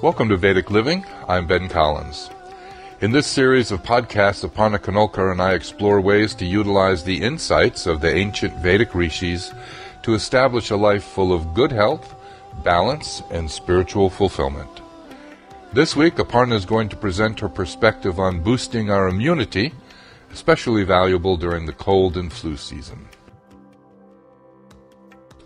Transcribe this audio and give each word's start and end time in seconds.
Welcome 0.00 0.28
to 0.28 0.36
Vedic 0.36 0.70
Living. 0.70 1.04
I'm 1.26 1.48
Ben 1.48 1.68
Collins. 1.68 2.30
In 3.00 3.10
this 3.10 3.26
series 3.26 3.72
of 3.72 3.82
podcasts, 3.82 4.48
Aparna 4.48 4.78
Kanolkar 4.78 5.32
and 5.32 5.42
I 5.42 5.54
explore 5.54 6.00
ways 6.00 6.36
to 6.36 6.44
utilize 6.44 7.02
the 7.02 7.20
insights 7.20 7.84
of 7.84 8.00
the 8.00 8.14
ancient 8.14 8.54
Vedic 8.58 8.94
rishis 8.94 9.52
to 10.04 10.14
establish 10.14 10.70
a 10.70 10.76
life 10.76 11.02
full 11.02 11.32
of 11.32 11.52
good 11.52 11.72
health, 11.72 12.14
balance, 12.62 13.24
and 13.32 13.50
spiritual 13.50 14.08
fulfillment. 14.08 14.70
This 15.72 15.96
week, 15.96 16.14
Aparna 16.14 16.52
is 16.52 16.64
going 16.64 16.88
to 16.90 16.96
present 16.96 17.40
her 17.40 17.48
perspective 17.48 18.20
on 18.20 18.40
boosting 18.40 18.92
our 18.92 19.08
immunity, 19.08 19.74
especially 20.32 20.84
valuable 20.84 21.36
during 21.36 21.66
the 21.66 21.72
cold 21.72 22.16
and 22.16 22.32
flu 22.32 22.56
season. 22.56 23.08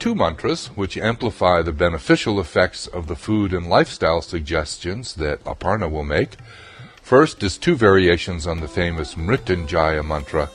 Two 0.03 0.17
mantras 0.17 0.67
which 0.75 0.99
amplify 0.99 1.63
the 1.63 1.71
beneficial 1.71 2.41
effects 2.41 2.89
of 2.89 3.07
the 3.07 3.15
food 3.15 3.53
and 3.53 3.69
lifestyle 3.69 4.21
suggestions 4.21 5.15
that 5.15 5.45
Aparna 5.45 5.89
will 5.89 6.03
make. 6.03 6.31
First 7.01 7.41
is 7.45 7.57
two 7.57 7.77
variations 7.77 8.45
on 8.45 8.59
the 8.59 8.67
famous 8.67 9.15
Mrityunjaya 9.15 10.05
mantra, 10.05 10.51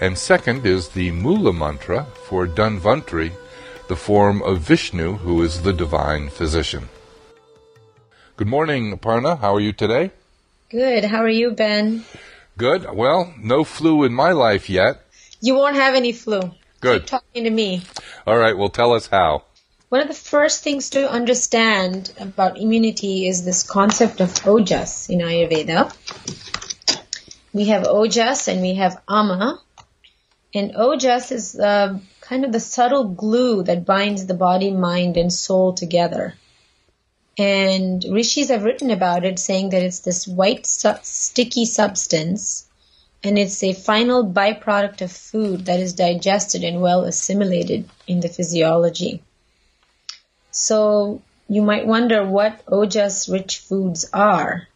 and 0.00 0.16
second 0.16 0.64
is 0.64 0.88
the 0.88 1.10
Mula 1.10 1.52
mantra 1.52 2.06
for 2.24 2.46
Dhanvantri, 2.46 3.32
the 3.88 3.96
form 3.96 4.40
of 4.40 4.60
Vishnu, 4.60 5.18
who 5.18 5.42
is 5.42 5.60
the 5.60 5.74
divine 5.74 6.30
physician. 6.30 6.88
Good 8.38 8.48
morning, 8.48 8.96
Aparna. 8.96 9.38
How 9.40 9.54
are 9.56 9.60
you 9.60 9.74
today? 9.74 10.10
Good. 10.70 11.04
How 11.04 11.18
are 11.18 11.28
you, 11.28 11.50
Ben? 11.50 12.06
Good. 12.56 12.90
Well, 12.94 13.34
no 13.38 13.62
flu 13.62 14.04
in 14.04 14.14
my 14.14 14.32
life 14.32 14.70
yet. 14.70 15.02
You 15.42 15.54
won't 15.54 15.76
have 15.76 15.94
any 15.94 16.12
flu. 16.12 16.54
Good. 16.80 17.02
Keep 17.02 17.10
talking 17.10 17.44
to 17.44 17.50
me. 17.50 17.82
All 18.26 18.36
right. 18.36 18.56
Well, 18.56 18.70
tell 18.70 18.94
us 18.94 19.06
how. 19.06 19.44
One 19.90 20.00
of 20.00 20.08
the 20.08 20.14
first 20.14 20.62
things 20.62 20.90
to 20.90 21.10
understand 21.10 22.12
about 22.18 22.58
immunity 22.58 23.26
is 23.26 23.44
this 23.44 23.64
concept 23.64 24.20
of 24.20 24.30
ojas 24.44 25.10
in 25.10 25.18
Ayurveda. 25.18 25.92
We 27.52 27.66
have 27.66 27.82
ojas 27.82 28.48
and 28.48 28.62
we 28.62 28.74
have 28.74 29.02
ama. 29.08 29.60
And 30.54 30.72
ojas 30.74 31.32
is 31.32 31.58
uh, 31.58 31.98
kind 32.20 32.44
of 32.44 32.52
the 32.52 32.60
subtle 32.60 33.08
glue 33.08 33.64
that 33.64 33.84
binds 33.84 34.26
the 34.26 34.34
body, 34.34 34.70
mind, 34.70 35.16
and 35.16 35.32
soul 35.32 35.72
together. 35.72 36.34
And 37.36 38.04
rishis 38.04 38.48
have 38.48 38.64
written 38.64 38.90
about 38.90 39.24
it 39.24 39.38
saying 39.38 39.70
that 39.70 39.82
it's 39.82 40.00
this 40.00 40.26
white 40.26 40.66
su- 40.66 41.02
sticky 41.02 41.64
substance 41.64 42.69
and 43.22 43.38
it's 43.38 43.62
a 43.62 43.74
final 43.74 44.24
byproduct 44.24 45.02
of 45.02 45.12
food 45.12 45.66
that 45.66 45.80
is 45.80 45.92
digested 45.92 46.64
and 46.64 46.80
well 46.80 47.04
assimilated 47.04 47.88
in 48.06 48.20
the 48.20 48.28
physiology. 48.28 49.22
So 50.50 51.20
you 51.48 51.62
might 51.62 51.86
wonder 51.86 52.24
what 52.24 52.64
ojas 52.66 53.30
rich 53.30 53.58
foods 53.58 54.08
are. 54.12 54.66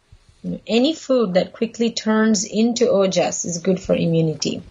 Any 0.67 0.93
food 0.93 1.33
that 1.33 1.53
quickly 1.53 1.91
turns 1.91 2.45
into 2.45 2.85
ojas 2.85 3.45
is 3.45 3.57
good 3.57 3.79
for 3.79 3.95
immunity. 3.95 4.61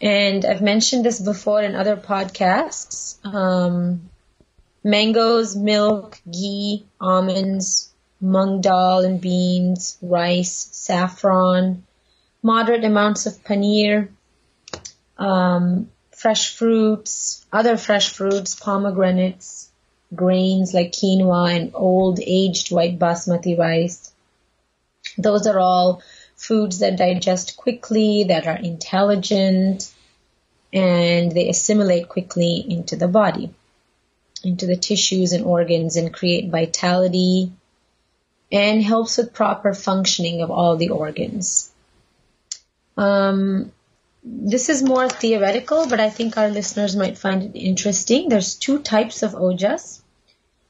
And 0.00 0.44
I've 0.44 0.62
mentioned 0.62 1.04
this 1.04 1.20
before 1.20 1.62
in 1.62 1.74
other 1.74 1.96
podcasts. 1.96 3.18
Um, 3.26 4.08
mangoes, 4.84 5.56
milk, 5.56 6.20
ghee, 6.30 6.86
almonds, 7.00 7.90
mung 8.20 8.60
dal 8.60 9.00
and 9.00 9.20
beans, 9.20 9.98
rice, 10.00 10.68
saffron, 10.72 11.84
moderate 12.42 12.84
amounts 12.84 13.26
of 13.26 13.42
paneer, 13.44 14.08
um, 15.18 15.90
fresh 16.12 16.54
fruits, 16.54 17.44
other 17.52 17.76
fresh 17.76 18.12
fruits, 18.12 18.54
pomegranates, 18.54 19.70
grains 20.14 20.74
like 20.74 20.92
quinoa 20.92 21.54
and 21.54 21.70
old 21.74 22.20
aged 22.20 22.72
white 22.72 22.98
basmati 22.98 23.58
rice. 23.58 24.12
Those 25.16 25.46
are 25.46 25.58
all 25.58 26.02
foods 26.36 26.78
that 26.80 26.96
digest 26.96 27.56
quickly, 27.56 28.24
that 28.24 28.46
are 28.46 28.56
intelligent, 28.56 29.92
and 30.72 31.32
they 31.32 31.48
assimilate 31.48 32.08
quickly 32.08 32.64
into 32.68 32.96
the 32.96 33.08
body, 33.08 33.50
into 34.42 34.66
the 34.66 34.76
tissues 34.76 35.32
and 35.32 35.44
organs 35.44 35.96
and 35.96 36.14
create 36.14 36.50
vitality 36.50 37.52
and 38.52 38.82
helps 38.82 39.16
with 39.16 39.32
proper 39.32 39.74
functioning 39.74 40.42
of 40.42 40.50
all 40.50 40.76
the 40.76 40.90
organs. 40.90 41.69
Um, 43.00 43.72
this 44.22 44.68
is 44.68 44.82
more 44.82 45.08
theoretical, 45.08 45.88
but 45.88 46.00
I 46.00 46.10
think 46.10 46.36
our 46.36 46.50
listeners 46.50 46.94
might 46.94 47.16
find 47.16 47.42
it 47.42 47.58
interesting. 47.58 48.28
There's 48.28 48.56
two 48.56 48.80
types 48.80 49.22
of 49.22 49.32
ojas. 49.32 50.02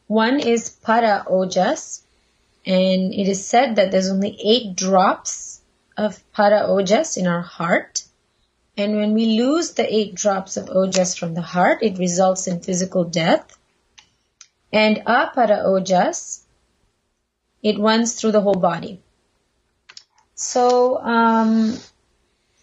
One 0.07 0.39
is 0.39 0.71
para 0.71 1.25
ojas, 1.29 2.03
and 2.65 3.13
it 3.13 3.27
is 3.27 3.45
said 3.45 3.77
that 3.77 3.91
there's 3.91 4.11
only 4.11 4.39
eight 4.45 4.77
drops 4.77 5.61
of 5.97 6.23
para 6.33 6.69
ojas 6.69 7.17
in 7.17 7.27
our 7.27 7.43
heart. 7.43 8.05
And 8.77 8.95
when 8.95 9.13
we 9.13 9.39
lose 9.41 9.73
the 9.73 9.93
eight 9.93 10.15
drops 10.15 10.57
of 10.57 10.67
ojas 10.67 11.19
from 11.19 11.35
the 11.35 11.43
heart, 11.43 11.83
it 11.83 11.99
results 11.99 12.47
in 12.47 12.61
physical 12.61 13.03
death. 13.03 13.59
And 14.73 14.99
apara 14.99 15.65
ojas, 15.67 16.45
it 17.61 17.81
runs 17.81 18.15
through 18.15 18.33
the 18.33 18.41
whole 18.41 18.55
body. 18.55 19.03
So, 20.37 20.97
um, 20.99 21.77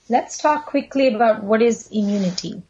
let's 0.09 0.37
talk 0.37 0.65
quickly 0.67 1.13
about 1.13 1.43
what 1.43 1.61
is 1.61 1.89
immunity. 1.91 2.61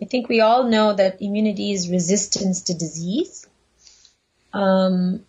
I 0.00 0.04
think 0.06 0.28
we 0.28 0.40
all 0.40 0.64
know 0.64 0.92
that 0.92 1.22
immunity 1.22 1.72
is 1.72 1.90
resistance 1.90 2.62
to 2.62 2.74
disease. 2.74 3.46
Um, 4.52 5.24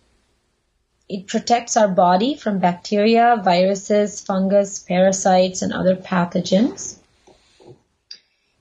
it 1.08 1.26
protects 1.26 1.76
our 1.76 1.88
body 1.88 2.34
from 2.34 2.58
bacteria, 2.58 3.40
viruses, 3.42 4.20
fungus, 4.20 4.78
parasites, 4.78 5.62
and 5.62 5.72
other 5.72 5.96
pathogens. 5.96 6.96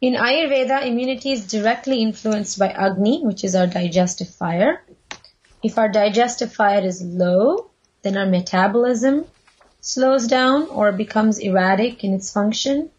In 0.01 0.16
Ayurveda, 0.16 0.85
immunity 0.85 1.31
is 1.31 1.47
directly 1.47 2.01
influenced 2.01 2.59
by 2.59 2.67
Agni, 2.67 3.22
which 3.23 3.44
is 3.44 3.55
our 3.55 3.67
digestive 3.67 4.29
fire. 4.29 4.84
If 5.63 5.78
our 5.78 5.88
digestive 5.88 6.53
fire 6.53 6.85
is 6.85 7.01
low, 7.01 7.72
then 8.01 8.17
our 8.17 8.25
metabolism 8.25 9.25
slows 9.85 10.27
down 10.27 10.63
or 10.69 10.94
becomes 10.94 11.39
erratic 11.39 12.05
in 12.05 12.13
its 12.13 12.31
function, 12.31 12.89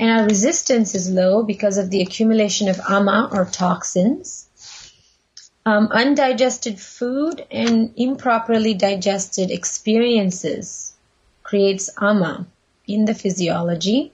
and 0.00 0.10
our 0.10 0.24
resistance 0.24 0.92
is 0.92 1.08
low 1.08 1.44
because 1.44 1.78
of 1.78 1.88
the 1.88 2.02
accumulation 2.02 2.68
of 2.68 2.80
ama 2.90 3.28
or 3.30 3.44
toxins. 3.44 4.48
Um, 5.64 5.86
undigested 5.86 6.80
food 6.80 7.46
and 7.48 7.92
improperly 7.96 8.74
digested 8.74 9.52
experiences 9.52 10.94
creates 11.44 11.90
ama 12.02 12.48
in 12.88 13.04
the 13.04 13.14
physiology. 13.14 14.12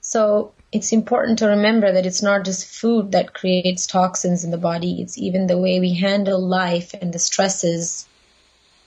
So 0.00 0.52
it's 0.72 0.92
important 0.92 1.40
to 1.40 1.48
remember 1.48 1.92
that 1.92 2.06
it's 2.06 2.22
not 2.22 2.46
just 2.46 2.66
food 2.66 3.12
that 3.12 3.34
creates 3.34 3.86
toxins 3.86 4.44
in 4.44 4.50
the 4.50 4.56
body, 4.56 5.02
it's 5.02 5.18
even 5.18 5.46
the 5.46 5.58
way 5.58 5.78
we 5.78 5.92
handle 5.92 6.40
life 6.40 6.94
and 6.94 7.12
the 7.12 7.18
stresses. 7.18 8.08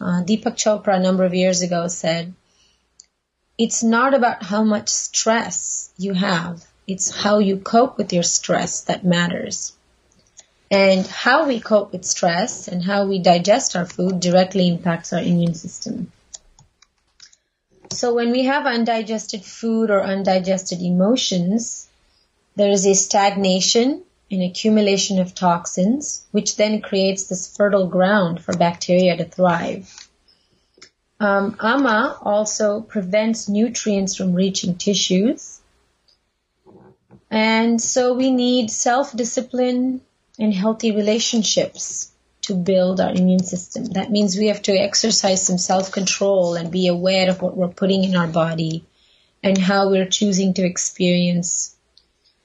Uh, 0.02 0.24
Deepak 0.24 0.56
Chopra 0.56 0.96
a 0.96 1.00
number 1.00 1.24
of 1.24 1.36
years 1.36 1.62
ago 1.62 1.88
said, 1.88 2.34
it's 3.58 3.84
not 3.84 4.14
about 4.14 4.44
how 4.44 4.64
much 4.64 4.90
stress 4.90 5.90
you 5.98 6.14
have, 6.14 6.66
it's 6.88 7.10
how 7.10 7.40
you 7.40 7.58
cope 7.58 7.98
with 7.98 8.14
your 8.14 8.24
stress 8.24 8.82
that 8.82 9.04
matters. 9.04 9.74
And 10.70 11.08
how 11.08 11.48
we 11.48 11.60
cope 11.60 11.92
with 11.94 12.06
stress 12.06 12.68
and 12.68 12.84
how 12.84 13.06
we 13.06 13.20
digest 13.20 13.76
our 13.76 13.86
food 13.86 14.20
directly 14.20 14.68
impacts 14.68 15.14
our 15.14 15.22
immune 15.22 15.56
system. 15.56 16.12
So 17.90 18.14
when 18.14 18.32
we 18.32 18.44
have 18.44 18.66
undigested 18.66 19.44
food 19.44 19.90
or 19.90 20.04
undigested 20.04 20.82
emotions, 20.82 21.88
there 22.56 22.70
is 22.70 22.86
a 22.86 22.94
stagnation 22.94 24.04
and 24.30 24.44
accumulation 24.44 25.20
of 25.20 25.34
toxins, 25.34 26.26
which 26.32 26.58
then 26.58 26.82
creates 26.82 27.28
this 27.28 27.56
fertile 27.56 27.88
ground 27.88 28.42
for 28.44 28.56
bacteria 28.56 29.16
to 29.16 29.26
thrive. 29.26 30.07
Um, 31.20 31.58
AMA 31.60 32.20
also 32.22 32.82
prevents 32.82 33.50
nutrients 33.50 34.16
from 34.16 34.34
reaching 34.34 34.76
tissues. 34.76 35.60
And 37.30 37.82
so 37.82 38.14
we 38.14 38.32
need 38.32 38.70
self-discipline 38.70 40.02
and 40.40 40.54
healthy 40.54 40.92
relationships 40.92 42.12
to 42.44 42.54
build 42.56 43.02
our 43.02 43.12
immune 43.12 43.44
system. 43.44 43.86
That 43.86 44.12
means 44.12 44.38
we 44.38 44.48
have 44.48 44.62
to 44.64 44.72
exercise 44.72 45.46
some 45.46 45.58
self-control 45.58 46.56
and 46.56 46.72
be 46.72 46.88
aware 46.88 47.30
of 47.30 47.42
what 47.42 47.58
we're 47.58 47.68
putting 47.68 48.04
in 48.04 48.16
our 48.16 48.28
body 48.28 48.86
and 49.44 49.58
how 49.58 49.90
we're 49.90 50.08
choosing 50.08 50.54
to 50.54 50.66
experience 50.66 51.76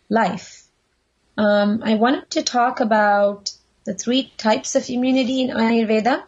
life. 0.08 0.64
Um, 1.36 1.82
I 1.84 1.94
wanted 1.94 2.30
to 2.30 2.42
talk 2.42 2.80
about 2.80 3.52
the 3.84 3.94
three 3.94 4.32
types 4.36 4.74
of 4.74 4.88
immunity 4.90 5.42
in 5.42 5.50
Ayurveda. 5.50 6.24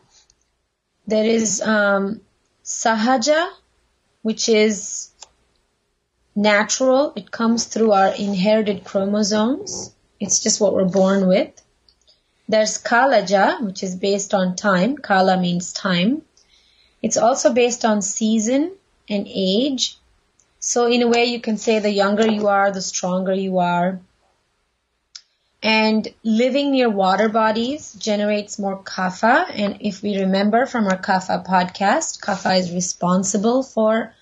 There 1.07 1.25
is 1.25 1.61
um, 1.61 2.21
sahaja, 2.65 3.51
which 4.23 4.49
is 4.49 5.11
natural. 6.35 7.13
It 7.15 7.31
comes 7.31 7.65
through 7.65 7.93
our 7.93 8.15
inherited 8.15 8.85
chromosomes. 8.85 9.95
It's 10.19 10.41
just 10.41 10.61
what 10.61 10.75
we're 10.75 10.85
born 10.85 11.29
with. 11.29 11.51
There's 12.49 12.83
Kalaja, 12.83 13.61
which 13.63 13.83
is 13.83 13.97
based 13.97 14.35
on 14.35 14.57
time. 14.57 14.97
Kala 14.97 15.41
means 15.41 15.73
time. 15.73 16.23
It's 17.03 17.17
also 17.17 17.53
based 17.53 17.85
on 17.85 18.03
season 18.03 18.73
and 19.09 19.27
age. 19.29 19.99
So 20.59 20.87
in 20.87 21.03
a 21.03 21.09
way 21.09 21.27
you 21.27 21.41
can 21.41 21.59
say 21.59 21.79
the 21.79 21.91
younger 21.91 22.27
you 22.27 22.49
are, 22.49 22.71
the 22.71 22.83
stronger 22.83 23.35
you 23.35 23.59
are. 23.59 24.01
And 25.65 26.07
living 26.23 26.73
near 26.73 26.91
water 26.91 27.31
bodies 27.31 27.95
generates 27.95 28.59
more 28.59 28.83
kapha. 28.83 29.47
And 29.51 29.79
if 29.81 30.03
we 30.03 30.19
remember 30.21 30.67
from 30.67 30.85
our 30.85 30.99
kapha 30.99 31.43
podcast, 31.43 32.21
kapha 32.21 32.59
is 32.59 32.71
responsible 32.71 33.63
for 33.63 34.13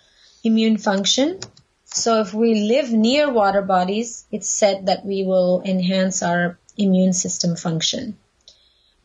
immune 0.44 0.78
function. 0.78 1.40
So 1.84 2.20
if 2.20 2.32
we 2.32 2.54
live 2.54 2.92
near 2.92 3.28
water 3.28 3.60
bodies, 3.60 4.24
it's 4.30 4.48
said 4.48 4.86
that 4.86 5.04
we 5.04 5.24
will 5.24 5.62
enhance 5.64 6.22
our 6.22 6.58
immune 6.76 7.12
system 7.12 7.56
function. 7.56 8.16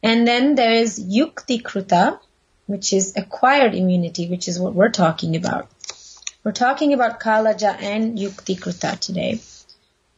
And 0.03 0.27
then 0.27 0.53
there 0.53 0.75
is 0.75 0.99
yukti 0.99 1.63
kruta, 1.63 2.19
which 2.67 2.93
is 2.93 3.17
acquired 3.17 3.73
immunity, 3.73 4.29
which 4.29 4.47
is 4.47 4.59
what 4.59 4.75
we're 4.75 4.91
talking 4.91 5.35
about. 5.35 5.69
We're 6.43 6.51
talking 6.51 6.93
about 6.93 7.19
kalaja 7.19 7.81
and 7.81 8.15
yukti 8.15 8.59
kruta 8.59 8.99
today 8.99 9.41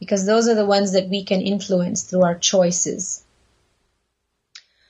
because 0.00 0.26
those 0.26 0.48
are 0.48 0.56
the 0.56 0.66
ones 0.66 0.92
that 0.92 1.08
we 1.08 1.22
can 1.22 1.40
influence 1.40 2.02
through 2.02 2.22
our 2.22 2.34
choices. 2.34 3.22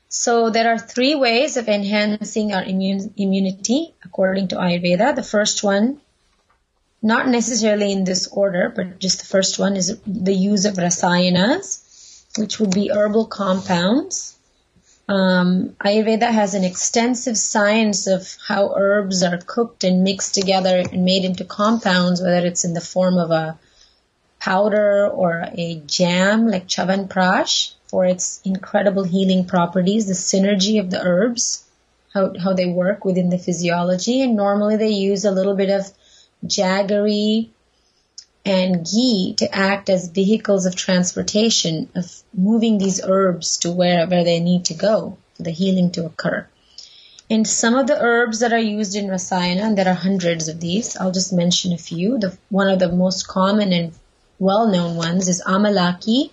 So 0.09 0.49
there 0.49 0.73
are 0.73 0.79
three 0.79 1.15
ways 1.15 1.59
of 1.59 1.69
enhancing 1.69 2.55
our 2.55 2.65
immune, 2.65 3.13
immunity 3.17 3.95
according 4.05 4.49
to 4.49 4.57
Ayurveda. 4.57 5.15
The 5.15 5.23
first 5.23 5.63
one, 5.63 6.01
not 7.03 7.29
necessarily 7.29 7.93
in 7.93 8.05
this 8.05 8.27
order, 8.29 8.73
but 8.75 8.99
just 8.99 9.21
the 9.21 9.27
first 9.27 9.59
one 9.59 9.77
is 9.77 10.01
the 10.07 10.35
use 10.35 10.65
of 10.65 10.75
rasayanas 10.75 11.89
which 12.37 12.61
would 12.61 12.73
be 12.73 12.91
herbal 12.91 13.27
compounds. 13.27 14.37
Um, 15.09 15.71
Ayurveda 15.81 16.31
has 16.31 16.55
an 16.55 16.63
extensive 16.63 17.37
science 17.37 18.07
of 18.07 18.37
how 18.47 18.75
herbs 18.77 19.23
are 19.25 19.39
cooked 19.39 19.83
and 19.83 20.05
mixed 20.05 20.35
together 20.35 20.79
and 20.79 21.05
made 21.05 21.25
into 21.25 21.45
compounds, 21.45 22.23
whether 22.23 22.47
it's 22.47 22.65
in 22.65 22.75
the 22.75 22.81
form 22.81 23.19
of 23.19 23.33
a 23.33 23.59
powder 24.41 25.07
or 25.07 25.47
a 25.53 25.83
jam 25.87 26.49
like 26.49 26.67
chyavanprash 26.67 27.75
for 27.87 28.05
its 28.07 28.41
incredible 28.45 29.05
healing 29.05 29.45
properties, 29.47 30.07
the 30.07 30.15
synergy 30.15 30.81
of 30.81 30.91
the 30.91 31.01
herbs, 31.01 31.65
how, 32.15 32.33
how 32.39 32.53
they 32.55 32.67
work 32.67 33.05
within 33.05 33.29
the 33.29 33.39
physiology. 33.39 34.23
And 34.23 34.37
normally 34.37 34.77
they 34.77 34.91
use 34.91 35.25
a 35.25 35.31
little 35.31 35.55
bit 35.55 35.71
of 35.71 35.87
jaggery 36.47 37.51
and 38.45 38.89
ghee 38.91 39.35
to 39.37 39.55
act 39.55 39.91
as 39.91 40.09
vehicles 40.09 40.65
of 40.65 40.75
transportation, 40.75 41.91
of 41.95 42.23
moving 42.33 42.79
these 42.79 43.01
herbs 43.05 43.59
to 43.59 43.71
wherever 43.71 44.25
they 44.25 44.41
need 44.41 44.65
to 44.65 44.75
go 44.75 45.19
for 45.35 45.43
the 45.43 45.51
healing 45.51 45.91
to 45.93 46.07
occur. 46.07 46.47
And 47.29 47.47
some 47.47 47.77
of 47.77 47.87
the 47.87 48.01
herbs 48.01 48.41
that 48.41 48.53
are 48.53 48.59
used 48.59 48.97
in 48.97 49.07
Rasayana, 49.07 49.63
and 49.63 49.79
there 49.79 49.87
are 49.87 49.95
hundreds 49.95 50.49
of 50.49 50.59
these, 50.59 50.97
I'll 50.97 51.13
just 51.13 51.33
mention 51.33 51.73
a 51.73 51.79
few. 51.79 52.19
The, 52.19 52.37
one 52.49 52.69
of 52.69 52.79
the 52.79 52.91
most 52.91 53.29
common 53.29 53.73
and 53.73 53.93
well-known 54.41 54.97
ones 54.97 55.29
is 55.29 55.43
Amalaki, 55.47 56.31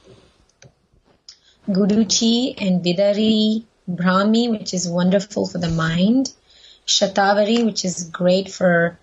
Guduchi, 1.67 2.55
and 2.57 2.81
Vidari, 2.83 3.65
Brahmi, 3.87 4.49
which 4.49 4.73
is 4.73 4.87
wonderful 4.87 5.45
for 5.45 5.57
the 5.57 5.67
mind, 5.67 6.33
Shatavari, 6.85 7.65
which 7.65 7.83
is 7.83 8.09
great 8.09 8.49
for 8.49 8.97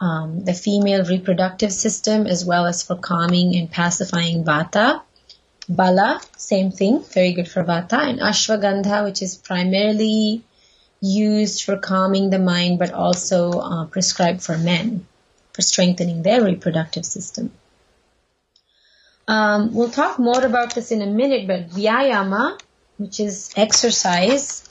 um, 0.00 0.44
the 0.44 0.54
female 0.54 1.04
reproductive 1.04 1.72
system 1.72 2.26
as 2.26 2.44
well 2.44 2.66
as 2.66 2.82
for 2.82 2.96
calming 2.96 3.54
and 3.54 3.70
pacifying 3.70 4.42
vata. 4.42 5.02
Bala, 5.68 6.20
same 6.36 6.72
thing, 6.72 7.04
very 7.04 7.34
good 7.34 7.48
for 7.48 7.62
vata. 7.62 7.98
And 7.98 8.18
ashwagandha, 8.18 9.04
which 9.04 9.22
is 9.22 9.36
primarily 9.36 10.42
used 11.00 11.62
for 11.62 11.76
calming 11.76 12.30
the 12.30 12.40
mind 12.40 12.80
but 12.80 12.92
also 12.92 13.52
uh, 13.52 13.86
prescribed 13.86 14.42
for 14.42 14.58
men 14.58 15.06
for 15.52 15.62
strengthening 15.62 16.22
their 16.22 16.42
reproductive 16.42 17.06
system. 17.06 17.52
Um, 19.28 19.74
we'll 19.74 19.90
talk 19.90 20.18
more 20.18 20.42
about 20.42 20.74
this 20.74 20.90
in 20.90 21.02
a 21.02 21.06
minute, 21.06 21.46
but 21.46 21.68
vyayama, 21.68 22.58
which 22.96 23.20
is 23.20 23.52
exercise 23.56 24.66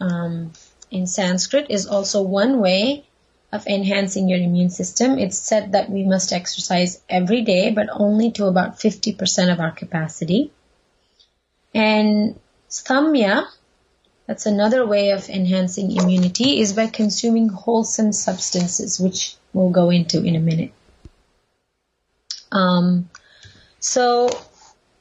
um, 0.00 0.52
in 0.92 1.08
Sanskrit, 1.08 1.66
is 1.70 1.88
also 1.88 2.22
one 2.22 2.60
way 2.60 3.04
of 3.52 3.66
enhancing 3.66 4.28
your 4.28 4.38
immune 4.38 4.70
system. 4.70 5.18
It's 5.18 5.36
said 5.36 5.72
that 5.72 5.90
we 5.90 6.04
must 6.04 6.32
exercise 6.32 7.02
every 7.08 7.42
day, 7.42 7.72
but 7.72 7.88
only 7.92 8.30
to 8.32 8.46
about 8.46 8.78
50% 8.78 9.52
of 9.52 9.58
our 9.58 9.72
capacity. 9.72 10.52
And 11.74 12.38
satmya, 12.68 13.48
that's 14.26 14.46
another 14.46 14.86
way 14.86 15.10
of 15.10 15.28
enhancing 15.28 15.90
immunity, 15.96 16.60
is 16.60 16.74
by 16.74 16.86
consuming 16.86 17.48
wholesome 17.48 18.12
substances, 18.12 19.00
which 19.00 19.34
we'll 19.52 19.70
go 19.70 19.90
into 19.90 20.22
in 20.22 20.36
a 20.36 20.40
minute. 20.40 20.72
Um, 22.52 23.09
so, 23.80 24.28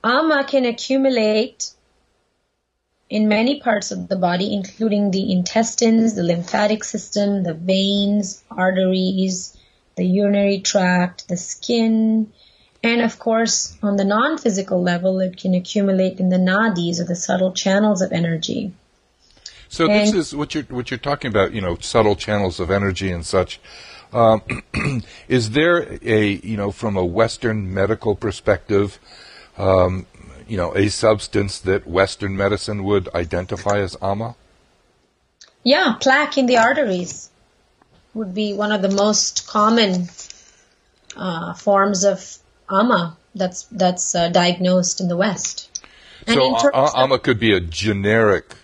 ama 0.04 0.46
can 0.46 0.66
accumulate 0.66 1.72
in 3.10 3.28
many 3.28 3.60
parts 3.60 3.92
of 3.92 4.08
the 4.08 4.16
body, 4.16 4.54
including 4.54 5.12
the 5.12 5.32
intestines, 5.32 6.16
the 6.16 6.24
lymphatic 6.24 6.84
system, 6.84 7.44
the 7.44 7.54
veins, 7.54 8.44
arteries, 8.50 9.58
the 9.96 10.06
urinary 10.06 10.60
tract, 10.60 11.28
the 11.28 11.38
skin, 11.38 12.32
and 12.82 13.02
of 13.02 13.20
course, 13.20 13.78
on 13.84 13.98
the 13.98 14.06
non-physical 14.06 14.82
level, 14.82 15.20
it 15.20 15.36
can 15.36 15.54
accumulate 15.54 16.20
in 16.20 16.30
the 16.30 16.38
nadis 16.38 17.02
or 17.02 17.04
the 17.04 17.16
subtle 17.16 17.52
channels 17.52 18.02
of 18.02 18.14
energy. 18.14 18.74
So 19.70 19.86
and 19.86 19.94
this 19.94 20.14
is 20.14 20.36
what 20.36 20.54
you're 20.54 20.64
what 20.66 20.92
you're 20.92 20.98
talking 20.98 21.30
about. 21.30 21.54
You 21.54 21.62
know, 21.62 21.78
subtle 21.80 22.16
channels 22.16 22.60
of 22.60 22.70
energy 22.70 23.12
and 23.12 23.26
such. 23.26 23.62
Um, 24.12 24.42
is 25.28 25.52
there 25.52 25.98
a 26.02 26.26
you 26.26 26.58
know 26.58 26.72
from 26.72 26.98
a 26.98 27.06
Western 27.06 27.74
medical 27.74 28.16
perspective? 28.16 29.00
Um, 29.58 30.08
you 30.48 30.58
know, 30.58 30.76
a 30.76 30.90
substance 30.90 31.60
that 31.60 31.88
Western 31.88 32.36
medicine 32.36 32.84
would 32.84 33.08
identify 33.14 33.80
as 33.80 33.96
ama? 34.02 34.36
Yeah, 35.64 35.96
plaque 36.00 36.40
in 36.40 36.48
the 36.48 36.58
arteries 36.58 37.30
would 38.16 38.34
be 38.34 38.54
one 38.54 38.72
of 38.72 38.82
the 38.82 38.90
most 38.90 39.48
common 39.48 40.10
uh, 41.16 41.54
forms 41.54 42.04
of 42.04 42.38
ama 42.72 43.16
that's 43.36 43.64
that's 43.66 44.16
uh, 44.16 44.30
diagnosed 44.30 45.00
in 45.00 45.08
the 45.08 45.18
West. 45.18 45.70
And 46.26 46.36
so 46.36 46.72
ama 46.74 47.20
could 47.20 47.40
be 47.40 47.54
a 47.54 47.60
generic. 47.60 48.56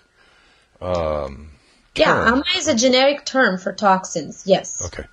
Um, 0.81 1.49
yeah, 1.95 2.27
ama 2.27 2.43
is 2.57 2.67
a 2.67 2.75
generic 2.75 3.25
term 3.25 3.57
for 3.57 3.71
toxins. 3.71 4.43
Yes. 4.45 4.85
Okay. 4.85 5.05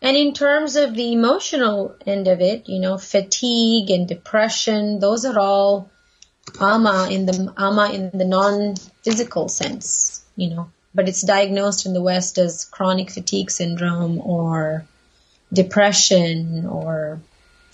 And 0.00 0.16
in 0.16 0.32
terms 0.32 0.76
of 0.76 0.94
the 0.94 1.12
emotional 1.12 1.96
end 2.06 2.28
of 2.28 2.40
it, 2.40 2.68
you 2.68 2.78
know, 2.78 2.98
fatigue 2.98 3.90
and 3.90 4.06
depression, 4.06 5.00
those 5.00 5.24
are 5.24 5.38
all 5.38 5.90
ama 6.60 7.08
in 7.10 7.26
the 7.26 7.52
ama 7.56 7.90
in 7.92 8.10
the 8.14 8.24
non-physical 8.24 9.48
sense, 9.48 10.22
you 10.36 10.50
know. 10.50 10.70
But 10.94 11.08
it's 11.08 11.22
diagnosed 11.22 11.84
in 11.84 11.94
the 11.94 12.02
West 12.02 12.38
as 12.38 12.64
chronic 12.64 13.10
fatigue 13.10 13.50
syndrome 13.50 14.20
or 14.20 14.86
depression 15.52 16.66
or, 16.66 17.20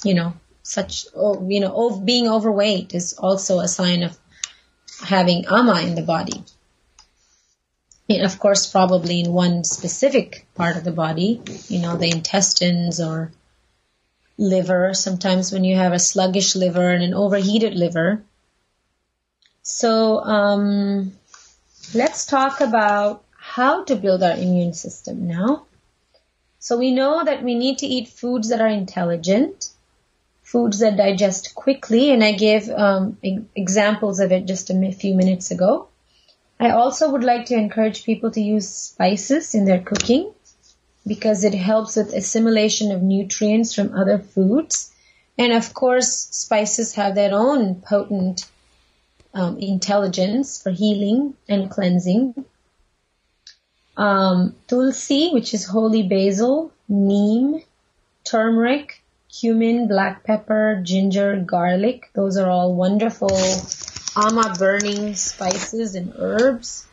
you 0.03 0.15
know, 0.15 0.35
such, 0.63 1.07
oh, 1.15 1.47
you 1.49 1.61
know, 1.61 1.91
being 1.91 2.27
overweight 2.27 2.95
is 2.95 3.13
also 3.13 3.61
a 3.61 3.69
sign 3.69 4.03
of 4.03 4.17
having 5.03 5.45
ama 5.47 5.83
in 5.83 5.95
the 5.95 6.03
body 6.03 6.43
of 8.11 8.39
course, 8.39 8.67
probably 8.67 9.21
in 9.21 9.33
one 9.33 9.65
specific 9.65 10.47
part 10.55 10.77
of 10.77 10.85
the 10.85 10.93
body, 10.93 11.41
you 11.69 11.81
know, 11.81 11.97
the 11.97 12.11
intestines 12.11 13.01
or 13.01 13.33
liver. 14.37 14.93
Sometimes 14.95 15.53
when 15.53 15.65
you 15.65 15.77
have 15.77 15.93
a 15.93 15.99
sluggish 15.99 16.55
liver 16.55 16.91
and 16.91 17.03
an 17.03 17.15
overheated 17.15 17.75
liver. 17.75 18.23
So, 19.63 20.21
um, 20.21 21.13
let's 21.95 22.27
talk 22.27 22.61
about 22.61 23.25
how 23.39 23.85
to 23.85 23.97
build 23.97 24.23
our 24.23 24.37
immune 24.37 24.75
system 24.75 25.27
now. 25.27 25.65
So 26.59 26.79
we 26.79 26.93
know 26.93 27.25
that 27.25 27.43
we 27.43 27.55
need 27.55 27.79
to 27.79 27.87
eat 27.87 28.09
foods 28.09 28.49
that 28.49 28.61
are 28.61 28.69
intelligent, 28.69 29.71
foods 30.43 30.79
that 30.79 30.97
digest 30.97 31.55
quickly, 31.55 32.11
and 32.11 32.25
I 32.25 32.33
gave 32.33 32.71
um, 32.71 33.19
examples 33.55 34.21
of 34.21 34.33
it 34.33 34.47
just 34.47 34.71
a 34.71 34.93
few 34.93 35.15
minutes 35.15 35.51
ago. 35.51 35.89
I 36.65 36.71
also 36.71 37.11
would 37.11 37.25
like 37.25 37.45
to 37.47 37.55
encourage 37.57 38.05
people 38.05 38.31
to 38.31 38.41
use 38.41 38.67
spices 38.67 39.55
in 39.55 39.67
their 39.67 39.81
cooking 39.81 40.33
because 41.07 41.45
it 41.45 41.53
helps 41.53 41.97
with 41.97 42.15
assimilation 42.15 42.91
of 42.91 43.03
nutrients 43.03 43.75
from 43.75 43.93
other 43.93 44.19
foods. 44.19 44.91
And 45.37 45.53
of 45.53 45.75
course, 45.75 46.09
spices 46.09 46.95
have 46.95 47.15
their 47.15 47.35
own 47.35 47.83
potent 47.83 48.49
um, 49.35 49.59
intelligence 49.59 50.63
for 50.63 50.71
healing 50.71 51.35
and 51.51 51.71
cleansing. 51.71 52.47
Um, 53.99 54.57
tulsi, 54.67 55.33
which 55.33 55.53
is 55.53 55.67
holy 55.67 56.05
basil, 56.05 56.73
neem, 56.89 57.61
turmeric, 58.25 59.03
cumin, 59.29 59.87
black 59.87 60.25
pepper, 60.25 60.81
ginger, 60.83 61.37
garlic. 61.37 62.09
Those 62.15 62.39
are 62.39 62.49
all 62.49 62.75
wonderful 62.75 63.37
ama 64.17 64.55
burning 64.59 65.15
spices 65.15 65.95
and 65.95 66.13
herbs, 66.17 66.87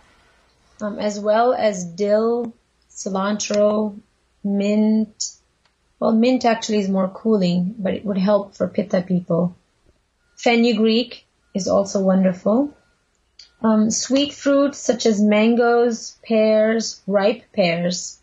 um, 0.82 0.98
as 0.98 1.20
well 1.20 1.54
as 1.54 1.86
dill, 1.86 2.54
cilantro, 2.90 4.00
mint. 4.44 5.34
Well, 6.00 6.14
mint 6.14 6.46
actually 6.46 6.80
is 6.80 6.90
more 6.90 7.10
cooling, 7.10 7.76
but 7.78 7.94
it 7.94 8.06
would 8.06 8.18
help 8.18 8.56
for 8.56 8.68
pitta 8.68 9.02
people. 9.02 9.56
Fenugreek 10.36 11.26
is 11.54 11.68
also 11.68 12.02
wonderful. 12.02 12.74
Um, 13.62 13.92
sweet 13.92 14.34
fruits 14.34 14.80
such 14.80 15.06
as 15.06 15.22
mangoes, 15.22 16.18
pears, 16.24 17.02
ripe 17.06 17.44
pears, 17.54 18.20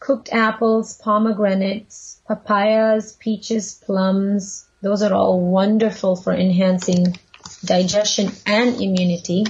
cooked 0.00 0.32
apples, 0.32 0.96
pomegranates, 0.96 2.20
papayas, 2.26 3.12
peaches, 3.20 3.74
plums. 3.74 4.66
Those 4.82 5.02
are 5.02 5.14
all 5.14 5.40
wonderful 5.40 6.16
for 6.16 6.32
enhancing 6.32 7.14
digestion 7.64 8.32
and 8.46 8.80
immunity. 8.80 9.44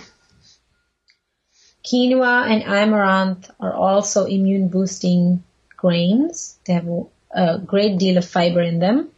Quinoa 1.85 2.47
and 2.47 2.63
amaranth 2.63 3.51
are 3.59 3.73
also 3.73 4.27
immune 4.27 4.69
boosting 4.69 5.43
grains. 5.77 6.59
They 6.67 6.75
have 6.75 6.89
a 7.31 7.59
great 7.59 7.99
deal 7.99 8.19
of 8.19 8.25
fiber 8.25 8.61
in 8.61 8.79
them. 8.79 9.11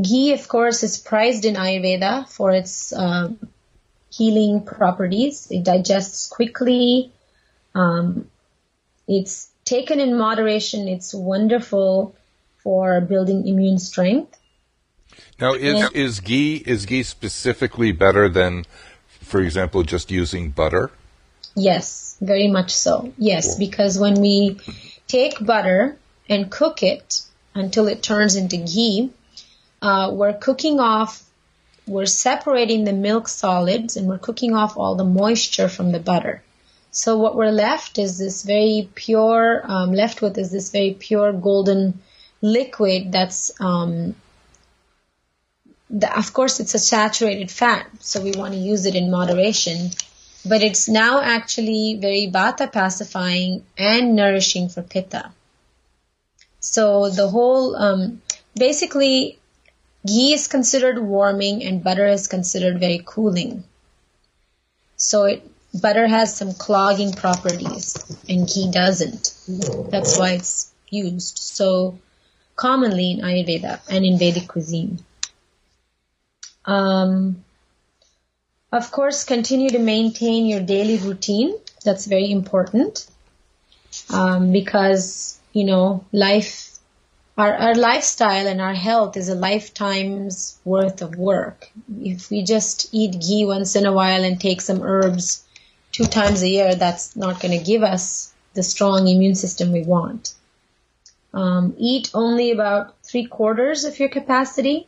Ghee, 0.00 0.32
of 0.32 0.48
course, 0.48 0.82
is 0.82 0.98
prized 0.98 1.44
in 1.44 1.54
Ayurveda 1.54 2.28
for 2.28 2.50
its 2.50 2.92
uh, 2.92 3.30
healing 4.10 4.64
properties. 4.64 5.48
It 5.50 5.64
digests 5.64 6.28
quickly. 6.28 7.12
Um, 7.74 8.30
it's 9.06 9.50
taken 9.64 10.00
in 10.00 10.16
moderation. 10.16 10.88
It's 10.88 11.14
wonderful 11.14 12.16
for 12.62 13.00
building 13.00 13.46
immune 13.46 13.78
strength. 13.78 14.38
Now, 15.40 15.54
is 15.54 15.90
is 15.92 16.20
ghee 16.20 16.56
is 16.56 16.86
ghee 16.86 17.02
specifically 17.02 17.92
better 17.92 18.28
than, 18.28 18.64
for 19.20 19.40
example, 19.40 19.82
just 19.82 20.10
using 20.10 20.50
butter? 20.50 20.90
Yes, 21.54 22.16
very 22.20 22.48
much 22.48 22.70
so. 22.70 23.12
Yes, 23.18 23.50
cool. 23.50 23.58
because 23.58 23.98
when 23.98 24.20
we 24.20 24.58
take 25.06 25.44
butter 25.44 25.96
and 26.28 26.50
cook 26.50 26.82
it 26.82 27.22
until 27.54 27.88
it 27.88 28.02
turns 28.02 28.36
into 28.36 28.56
ghee, 28.56 29.10
uh, 29.82 30.10
we're 30.12 30.32
cooking 30.32 30.80
off 30.80 31.22
we're 31.86 32.06
separating 32.06 32.84
the 32.84 32.92
milk 32.92 33.28
solids 33.28 33.96
and 33.96 34.06
we're 34.06 34.18
cooking 34.18 34.54
off 34.54 34.76
all 34.76 34.94
the 34.94 35.04
moisture 35.04 35.68
from 35.68 35.92
the 35.92 35.98
butter. 35.98 36.42
So 36.90 37.18
what 37.18 37.34
we're 37.34 37.50
left 37.50 37.98
is 37.98 38.18
this 38.18 38.42
very 38.42 38.88
pure, 38.94 39.62
um, 39.64 39.92
left 39.92 40.22
with 40.22 40.36
is 40.38 40.52
this 40.52 40.70
very 40.70 40.94
pure 40.98 41.32
golden 41.32 42.00
liquid 42.40 43.12
that's, 43.12 43.50
um, 43.60 44.14
the, 45.92 46.18
of 46.18 46.32
course 46.32 46.58
it's 46.58 46.74
a 46.74 46.78
saturated 46.78 47.50
fat, 47.50 47.86
so 48.00 48.20
we 48.20 48.32
want 48.32 48.54
to 48.54 48.58
use 48.58 48.86
it 48.86 48.94
in 48.94 49.10
moderation. 49.10 49.90
But 50.44 50.62
it's 50.62 50.88
now 50.88 51.20
actually 51.20 51.98
very 52.00 52.28
vata 52.32 52.72
pacifying 52.72 53.64
and 53.78 54.16
nourishing 54.16 54.68
for 54.68 54.82
pitta. 54.82 55.30
So 56.58 57.10
the 57.10 57.28
whole, 57.28 57.76
um, 57.76 58.22
basically 58.56 59.38
Ghee 60.04 60.32
is 60.32 60.48
considered 60.48 60.98
warming 60.98 61.62
and 61.62 61.84
butter 61.84 62.06
is 62.06 62.26
considered 62.26 62.80
very 62.80 63.00
cooling. 63.04 63.62
So 64.96 65.24
it, 65.26 65.48
butter 65.80 66.08
has 66.08 66.34
some 66.34 66.54
clogging 66.54 67.12
properties 67.12 67.96
and 68.28 68.48
ghee 68.48 68.70
doesn't. 68.70 69.34
That's 69.90 70.18
why 70.18 70.32
it's 70.32 70.72
used 70.90 71.38
so 71.38 71.98
commonly 72.56 73.12
in 73.12 73.20
Ayurveda 73.20 73.80
and 73.88 74.04
in 74.04 74.18
Vedic 74.18 74.48
cuisine. 74.48 74.98
Um, 76.64 77.44
of 78.70 78.90
course, 78.90 79.24
continue 79.24 79.70
to 79.70 79.78
maintain 79.78 80.46
your 80.46 80.60
daily 80.60 80.98
routine. 80.98 81.54
That's 81.84 82.06
very 82.06 82.30
important 82.30 83.06
um, 84.10 84.52
because 84.52 85.38
you 85.52 85.64
know 85.64 86.04
life 86.12 86.72
our, 87.36 87.54
our 87.54 87.74
lifestyle 87.74 88.46
and 88.46 88.60
our 88.60 88.74
health 88.74 89.16
is 89.16 89.28
a 89.28 89.34
lifetime's 89.34 90.58
worth 90.64 91.00
of 91.00 91.16
work. 91.16 91.70
If 92.00 92.30
we 92.30 92.42
just 92.42 92.88
eat 92.92 93.20
ghee 93.20 93.46
once 93.46 93.74
in 93.74 93.86
a 93.86 93.92
while 93.92 94.22
and 94.22 94.38
take 94.38 94.60
some 94.60 94.82
herbs 94.82 95.44
two 95.92 96.04
times 96.04 96.42
a 96.42 96.48
year, 96.48 96.74
that's 96.74 97.16
not 97.16 97.40
going 97.40 97.58
to 97.58 97.64
give 97.64 97.82
us 97.82 98.32
the 98.54 98.62
strong 98.62 99.08
immune 99.08 99.34
system 99.34 99.72
we 99.72 99.82
want. 99.82 100.34
Um, 101.32 101.74
eat 101.78 102.10
only 102.12 102.50
about 102.50 102.94
three 103.02 103.24
quarters 103.24 103.84
of 103.84 103.98
your 103.98 104.10
capacity. 104.10 104.86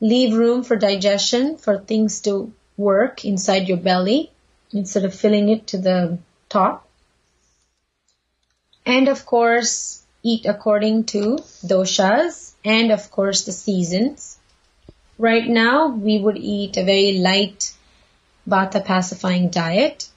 Leave 0.00 0.36
room 0.36 0.62
for 0.62 0.76
digestion, 0.76 1.56
for 1.56 1.78
things 1.78 2.20
to 2.22 2.52
work 2.76 3.24
inside 3.24 3.68
your 3.68 3.78
belly 3.78 4.30
instead 4.72 5.04
of 5.04 5.14
filling 5.14 5.48
it 5.48 5.66
to 5.68 5.78
the 5.78 6.18
top. 6.48 6.88
And 8.84 9.08
of 9.08 9.24
course, 9.24 10.02
eat 10.22 10.46
according 10.46 11.04
to 11.04 11.38
doshas 11.64 12.52
and 12.64 12.90
of 12.90 13.10
course 13.10 13.44
the 13.44 13.52
seasons. 13.52 14.38
Right 15.18 15.46
now 15.46 15.88
we 15.88 16.18
would 16.18 16.38
eat 16.38 16.76
a 16.76 16.84
very 16.84 17.18
light 17.18 17.72
vata 18.48 18.84
pacifying 18.84 19.50
diet. 19.50 20.08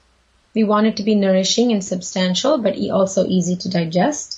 We 0.54 0.64
want 0.64 0.86
it 0.86 0.96
to 0.96 1.02
be 1.02 1.14
nourishing 1.14 1.72
and 1.72 1.84
substantial 1.84 2.58
but 2.58 2.76
also 2.90 3.26
easy 3.26 3.56
to 3.56 3.70
digest. 3.70 4.37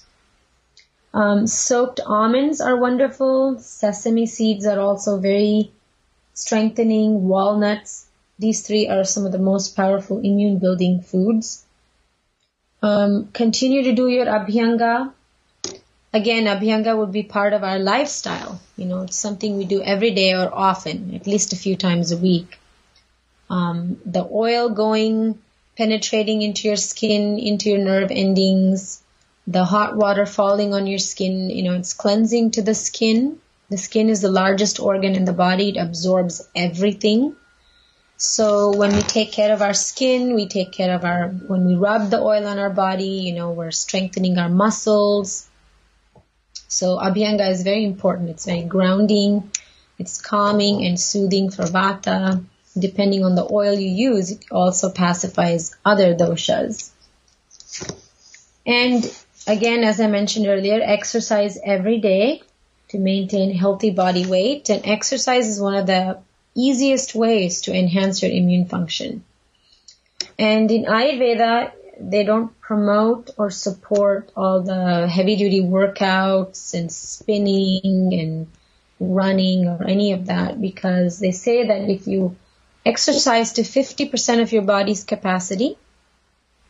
Um, 1.13 1.47
soaked 1.47 2.01
almonds 2.07 2.61
are 2.61 2.77
wonderful. 2.77 3.59
Sesame 3.59 4.27
seeds 4.27 4.67
are 4.67 4.79
also 4.79 5.19
very 5.19 5.73
strengthening. 6.35 7.29
Walnuts. 7.29 8.07
These 8.39 8.67
three 8.67 8.89
are 8.89 9.05
some 9.05 9.27
of 9.27 9.33
the 9.33 9.39
most 9.39 9.77
powerful 9.77 10.19
immune 10.19 10.59
building 10.59 11.03
foods. 11.03 11.65
Um, 12.83 13.29
continue 13.33 13.83
to 13.83 13.93
do 13.93 14.09
your 14.09 14.27
abhyanga 14.27 15.13
again, 16.13 16.45
Abhyanga 16.47 16.97
would 16.97 17.13
be 17.13 17.23
part 17.23 17.53
of 17.53 17.65
our 17.65 17.79
lifestyle. 17.79 18.61
You 18.77 18.87
know, 18.87 19.03
it's 19.03 19.17
something 19.17 19.57
we 19.57 19.65
do 19.65 19.83
every 19.83 20.11
day 20.13 20.35
or 20.35 20.53
often, 20.53 21.15
at 21.15 21.27
least 21.27 21.53
a 21.53 21.57
few 21.57 21.77
times 21.77 22.13
a 22.13 22.17
week. 22.17 22.59
Um, 23.49 24.01
the 24.07 24.27
oil 24.31 24.71
going, 24.71 25.39
penetrating 25.77 26.43
into 26.43 26.69
your 26.69 26.77
skin, 26.77 27.39
into 27.39 27.71
your 27.71 27.79
nerve 27.79 28.11
endings, 28.11 29.03
the 29.51 29.65
hot 29.65 29.97
water 29.97 30.27
falling 30.27 30.75
on 30.75 30.87
your 30.87 30.99
skin, 30.99 31.51
you 31.51 31.63
know, 31.63 31.75
it's 31.75 31.95
cleansing 31.95 32.53
to 32.53 32.63
the 32.63 32.75
skin. 32.75 33.39
The 33.69 33.79
skin 33.79 34.09
is 34.09 34.21
the 34.21 34.31
largest 34.31 34.81
organ 34.81 35.15
in 35.15 35.25
the 35.25 35.33
body. 35.33 35.71
It 35.71 35.77
absorbs 35.77 36.49
everything. 36.55 37.37
So 38.17 38.77
when 38.77 38.95
we 38.95 39.03
take 39.03 39.33
care 39.33 39.53
of 39.53 39.63
our 39.63 39.75
skin, 39.75 40.35
we 40.35 40.47
take 40.47 40.73
care 40.73 40.95
of 40.95 41.05
our, 41.05 41.29
when 41.29 41.65
we 41.65 41.75
rub 41.75 42.11
the 42.11 42.21
oil 42.21 42.47
on 42.47 42.59
our 42.59 42.71
body, 42.71 43.23
you 43.27 43.33
know, 43.35 43.53
we're 43.53 43.71
strengthening 43.71 44.39
our 44.39 44.51
muscles 44.51 45.51
so 46.71 46.99
Abhyanga 46.99 47.51
is 47.51 47.63
very 47.65 47.85
important. 47.85 48.31
It's 48.31 48.47
very 48.47 48.63
grounding. 48.63 49.51
It's 49.99 50.21
calming 50.21 50.87
and 50.87 50.99
soothing 50.99 51.51
for 51.51 51.65
Vata. 51.65 52.45
Depending 52.79 53.25
on 53.25 53.35
the 53.35 53.47
oil 53.53 53.75
you 53.75 53.91
use, 53.91 54.31
it 54.31 54.45
also 54.53 54.91
pacifies 54.91 55.75
other 55.85 56.15
doshas. 56.15 56.91
And 58.65 59.05
again, 59.47 59.85
as 59.85 60.01
I 60.01 60.07
mentioned 60.07 60.47
earlier, 60.47 60.81
exercise 60.83 61.59
every 61.65 61.99
day 61.99 62.43
to 62.89 62.99
maintain 62.99 63.55
healthy 63.55 63.91
body 63.91 64.27
weight. 64.27 64.69
And 64.69 64.87
exercise 64.87 65.49
is 65.49 65.61
one 65.61 65.75
of 65.75 65.87
the 65.87 66.19
easiest 66.55 67.15
ways 67.15 67.63
to 67.63 67.75
enhance 67.75 68.23
your 68.23 68.31
immune 68.31 68.67
function. 68.67 69.25
And 70.39 70.71
in 70.71 70.85
Ayurveda, 70.85 71.73
they 72.01 72.25
don't 72.25 72.59
promote 72.61 73.31
or 73.37 73.51
support 73.51 74.31
all 74.37 74.63
the 74.63 75.07
heavy 75.07 75.37
duty 75.37 75.61
workouts 75.61 76.75
and 76.75 76.91
spinning 76.91 78.11
and 78.13 78.47
running 78.99 79.67
or 79.67 79.85
any 79.87 80.13
of 80.13 80.27
that 80.27 80.61
because 80.61 81.19
they 81.19 81.33
say 81.33 81.67
that 81.67 81.89
if 81.89 82.07
you 82.07 82.37
exercise 82.85 83.55
to 83.55 83.63
50% 83.63 84.43
of 84.43 84.53
your 84.53 84.63
body's 84.63 85.05
capacity, 85.05 85.77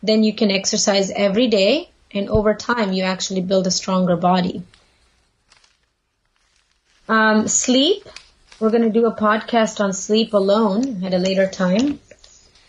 then 0.03 0.25
you 0.25 0.35
can 0.35 0.51
exercise 0.51 1.11
every 1.11 1.49
day 1.49 1.91
and 2.13 2.29
over 2.29 2.55
time 2.55 2.93
you 2.93 3.05
actually 3.05 3.41
build 3.41 3.67
a 3.67 3.71
stronger 3.71 4.17
body. 4.17 4.63
Um, 7.09 7.49
sleep. 7.49 8.09
We're 8.59 8.71
going 8.71 8.83
to 8.83 8.91
do 8.91 9.07
a 9.07 9.17
podcast 9.17 9.81
on 9.81 9.93
sleep 9.93 10.35
alone 10.35 11.03
at 11.05 11.15
a 11.15 11.19
later 11.19 11.49
time. 11.49 11.99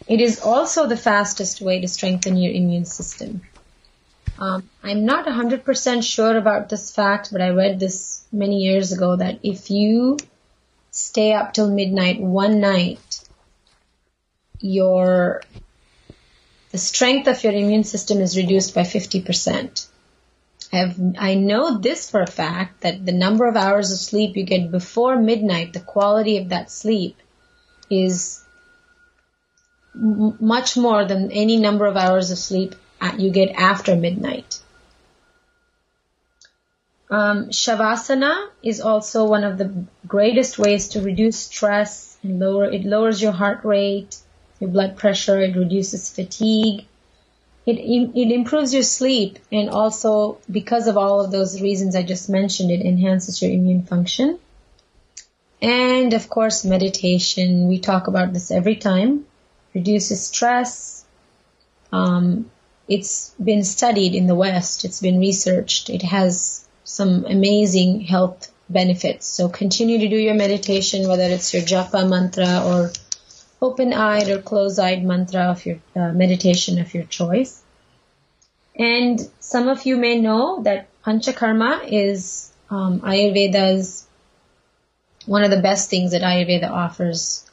It 0.07 0.21
is 0.21 0.39
also 0.41 0.87
the 0.87 0.97
fastest 0.97 1.61
way 1.61 1.81
to 1.81 1.87
strengthen 1.87 2.37
your 2.37 2.53
immune 2.53 2.85
system. 2.85 3.41
Um, 4.39 4.67
I'm 4.81 5.05
not 5.05 5.27
100% 5.27 6.03
sure 6.03 6.37
about 6.37 6.69
this 6.69 6.91
fact, 6.91 7.31
but 7.31 7.41
I 7.41 7.49
read 7.49 7.79
this 7.79 8.25
many 8.31 8.61
years 8.61 8.91
ago 8.91 9.15
that 9.15 9.39
if 9.43 9.69
you 9.69 10.17
stay 10.89 11.33
up 11.33 11.53
till 11.53 11.69
midnight 11.69 12.19
one 12.19 12.59
night, 12.59 13.23
your 14.59 15.41
the 16.71 16.77
strength 16.77 17.27
of 17.27 17.43
your 17.43 17.53
immune 17.53 17.83
system 17.83 18.21
is 18.21 18.37
reduced 18.37 18.73
by 18.73 18.81
50%. 18.81 19.87
I, 20.73 20.77
have, 20.77 20.99
I 21.17 21.35
know 21.35 21.77
this 21.77 22.09
for 22.09 22.21
a 22.21 22.27
fact 22.27 22.81
that 22.81 23.05
the 23.05 23.11
number 23.11 23.47
of 23.47 23.57
hours 23.57 23.91
of 23.91 23.97
sleep 23.97 24.37
you 24.37 24.43
get 24.43 24.71
before 24.71 25.17
midnight, 25.17 25.73
the 25.73 25.81
quality 25.81 26.37
of 26.37 26.49
that 26.49 26.71
sleep 26.71 27.17
is 27.89 28.41
much 29.93 30.77
more 30.77 31.03
than 31.03 31.31
any 31.31 31.57
number 31.57 31.85
of 31.85 31.97
hours 31.97 32.31
of 32.31 32.37
sleep 32.37 32.75
you 33.17 33.31
get 33.31 33.49
after 33.49 33.95
midnight. 33.95 34.61
Um, 37.09 37.49
Shavasana 37.49 38.47
is 38.63 38.79
also 38.79 39.25
one 39.25 39.43
of 39.43 39.57
the 39.57 39.85
greatest 40.07 40.57
ways 40.57 40.89
to 40.89 41.01
reduce 41.01 41.37
stress 41.37 42.17
and 42.23 42.39
lower. 42.39 42.71
It 42.71 42.85
lowers 42.85 43.21
your 43.21 43.33
heart 43.33 43.65
rate, 43.65 44.15
your 44.61 44.69
blood 44.69 44.95
pressure. 44.95 45.41
It 45.41 45.57
reduces 45.57 46.09
fatigue. 46.09 46.85
It 47.65 47.77
it 48.15 48.31
improves 48.31 48.73
your 48.73 48.83
sleep, 48.83 49.39
and 49.51 49.69
also 49.69 50.37
because 50.49 50.87
of 50.87 50.97
all 50.97 51.21
of 51.21 51.31
those 51.31 51.61
reasons 51.61 51.95
I 51.95 52.03
just 52.03 52.29
mentioned, 52.29 52.71
it 52.71 52.81
enhances 52.81 53.41
your 53.41 53.51
immune 53.51 53.83
function. 53.83 54.39
And 55.61 56.13
of 56.13 56.29
course, 56.29 56.63
meditation. 56.65 57.67
We 57.67 57.79
talk 57.79 58.07
about 58.07 58.33
this 58.33 58.49
every 58.49 58.77
time. 58.77 59.25
Reduces 59.75 60.25
stress. 60.25 61.05
Um, 61.91 62.49
it's 62.87 63.35
been 63.43 63.63
studied 63.63 64.15
in 64.15 64.27
the 64.27 64.35
West. 64.35 64.85
It's 64.85 65.01
been 65.01 65.19
researched. 65.19 65.89
It 65.89 66.01
has 66.01 66.65
some 66.83 67.25
amazing 67.25 68.01
health 68.01 68.51
benefits. 68.69 69.27
So 69.27 69.49
continue 69.49 69.99
to 69.99 70.09
do 70.09 70.15
your 70.15 70.33
meditation, 70.33 71.07
whether 71.07 71.23
it's 71.23 71.53
your 71.53 71.63
japa 71.63 72.07
mantra 72.09 72.63
or 72.65 72.91
open-eyed 73.61 74.29
or 74.29 74.41
closed-eyed 74.41 75.03
mantra 75.03 75.43
of 75.51 75.65
your 75.65 75.79
uh, 75.95 76.11
meditation 76.11 76.79
of 76.79 76.93
your 76.93 77.03
choice. 77.03 77.61
And 78.75 79.19
some 79.39 79.67
of 79.67 79.85
you 79.85 79.97
may 79.97 80.19
know 80.19 80.63
that 80.63 80.87
panchakarma 81.03 81.87
is 81.87 82.51
um, 82.69 83.01
Ayurveda's 83.01 84.07
one 85.25 85.43
of 85.43 85.51
the 85.51 85.61
best 85.61 85.89
things 85.89 86.11
that 86.11 86.23
Ayurveda 86.23 86.69
offers. 86.69 87.45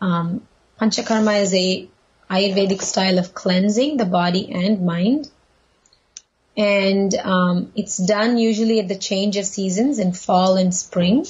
Um, 0.00 0.46
panchakarma 0.80 1.42
is 1.42 1.54
a 1.54 1.88
Ayurvedic 2.30 2.82
style 2.82 3.18
of 3.18 3.34
cleansing 3.34 3.96
the 3.96 4.04
body 4.04 4.52
and 4.52 4.84
mind 4.84 5.30
and 6.58 7.14
um, 7.14 7.72
it's 7.76 7.96
done 7.96 8.36
usually 8.36 8.80
at 8.80 8.88
the 8.88 8.96
change 8.96 9.36
of 9.36 9.46
seasons 9.46 10.00
in 10.00 10.12
fall 10.12 10.56
and 10.56 10.74
spring. 10.74 11.24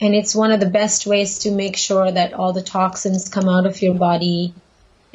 And 0.00 0.14
it's 0.14 0.34
one 0.34 0.50
of 0.50 0.60
the 0.60 0.70
best 0.70 1.06
ways 1.06 1.40
to 1.40 1.50
make 1.50 1.76
sure 1.76 2.10
that 2.10 2.32
all 2.32 2.52
the 2.52 2.62
toxins 2.62 3.28
come 3.28 3.48
out 3.48 3.66
of 3.66 3.82
your 3.82 3.94
body 3.94 4.54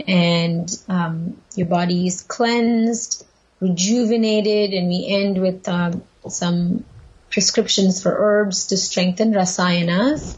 and 0.07 0.69
um, 0.87 1.41
your 1.55 1.67
body 1.67 2.05
is 2.05 2.21
cleansed, 2.21 3.25
rejuvenated, 3.59 4.73
and 4.73 4.87
we 4.89 5.07
end 5.07 5.41
with 5.41 5.67
um, 5.67 6.03
some 6.27 6.85
prescriptions 7.31 8.03
for 8.03 8.15
herbs 8.15 8.67
to 8.67 8.77
strengthen 8.77 9.33
rasayanas. 9.33 10.37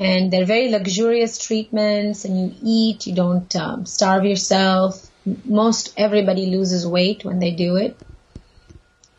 And 0.00 0.32
they're 0.32 0.46
very 0.46 0.70
luxurious 0.70 1.38
treatments, 1.38 2.24
and 2.24 2.40
you 2.40 2.54
eat, 2.62 3.06
you 3.06 3.14
don't 3.14 3.54
um, 3.54 3.86
starve 3.86 4.24
yourself 4.24 5.10
most 5.44 5.92
everybody 5.96 6.46
loses 6.46 6.86
weight 6.86 7.24
when 7.24 7.38
they 7.38 7.50
do 7.50 7.76
it. 7.76 7.96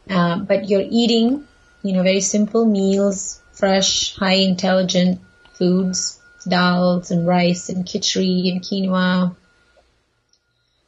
Uh, 0.10 0.40
but 0.40 0.68
you're 0.68 0.86
eating, 0.90 1.48
you 1.84 1.94
know, 1.94 2.04
very 2.04 2.22
simple 2.22 2.66
meals, 2.66 3.42
fresh, 3.62 4.16
high 4.16 4.42
intelligent 4.50 5.22
foods, 5.54 6.20
dals 6.48 7.12
and 7.12 7.28
rice 7.28 7.70
and 7.70 7.86
khichdi 7.86 8.52
and 8.52 8.62
quinoa. 8.64 9.36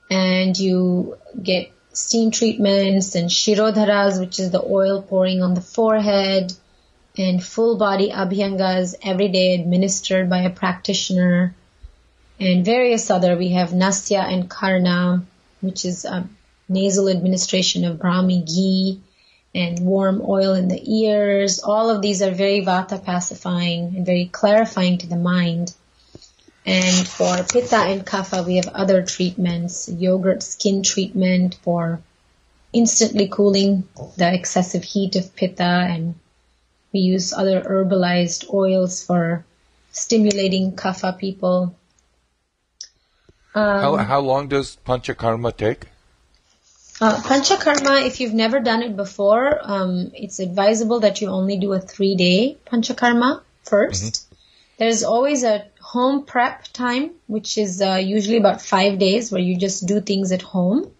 And 0.09 0.57
you 0.57 1.19
get 1.41 1.71
steam 1.93 2.31
treatments 2.31 3.13
and 3.13 3.29
shirodharas, 3.29 4.19
which 4.19 4.39
is 4.39 4.49
the 4.49 4.63
oil 4.63 5.03
pouring 5.03 5.43
on 5.43 5.53
the 5.53 5.61
forehead, 5.61 6.51
and 7.15 7.43
full 7.43 7.77
body 7.77 8.09
abhyangas 8.09 8.95
every 9.03 9.27
day 9.27 9.53
administered 9.53 10.27
by 10.27 10.39
a 10.39 10.49
practitioner 10.49 11.53
and 12.39 12.65
various 12.65 13.11
other. 13.11 13.37
We 13.37 13.49
have 13.49 13.71
Nasya 13.71 14.21
and 14.21 14.49
Karna, 14.49 15.23
which 15.61 15.85
is 15.85 16.05
a 16.05 16.27
nasal 16.67 17.07
administration 17.07 17.85
of 17.85 17.99
Brahmi 17.99 18.47
ghee 18.47 18.99
and 19.55 19.79
warm 19.79 20.21
oil 20.27 20.53
in 20.53 20.67
the 20.67 20.81
ears. 21.01 21.59
All 21.59 21.89
of 21.89 22.01
these 22.01 22.21
are 22.21 22.31
very 22.31 22.61
vata 22.61 23.03
pacifying 23.03 23.95
and 23.95 24.05
very 24.05 24.25
clarifying 24.25 24.97
to 24.99 25.07
the 25.07 25.15
mind. 25.15 25.73
And 26.65 27.07
for 27.07 27.43
pitta 27.43 27.75
and 27.75 28.05
kapha, 28.05 28.45
we 28.45 28.55
have 28.55 28.69
other 28.69 29.03
treatments, 29.03 29.89
yogurt 29.89 30.41
skin 30.41 30.81
treatment 30.81 31.55
for 31.61 32.01
instantly 32.71 33.27
cooling 33.27 33.87
the 34.17 34.33
excessive 34.33 34.83
heat 34.83 35.15
of 35.15 35.35
pitta 35.35 35.63
and 35.63 36.15
we 36.91 37.01
use 37.01 37.33
other 37.33 37.61
herbalized 37.61 38.51
oils 38.53 39.03
for 39.03 39.45
stimulating 39.91 40.71
kapha 40.71 41.17
people. 41.17 41.75
Um, 43.55 43.81
how, 43.81 43.95
how 43.97 44.19
long 44.19 44.47
does 44.47 44.77
panchakarma 44.85 45.55
take? 45.55 45.85
Uh, 47.03 47.21
panchakarma, 47.21 48.07
if 48.07 48.21
you've 48.21 48.33
never 48.33 48.61
done 48.61 48.81
it 48.81 48.95
before, 48.95 49.59
um, 49.61 50.09
it's 50.13 50.39
advisable 50.39 51.01
that 51.01 51.19
you 51.19 51.27
only 51.27 51.57
do 51.57 51.73
a 51.73 51.79
three 51.81 52.15
day 52.15 52.57
panchakarma 52.65 53.41
1st 53.65 54.03
mm-hmm. 54.03 54.35
There's 54.77 55.03
always 55.03 55.43
a 55.43 55.65
home 55.81 56.23
prep 56.25 56.63
time, 56.71 57.11
which 57.27 57.57
is 57.57 57.81
uh, 57.81 57.95
usually 57.95 58.37
about 58.37 58.61
five 58.61 58.99
days 58.99 59.33
where 59.33 59.41
you 59.41 59.57
just 59.57 59.85
do 59.85 59.99
things 59.99 60.31
at 60.31 60.41
home. 60.41 60.91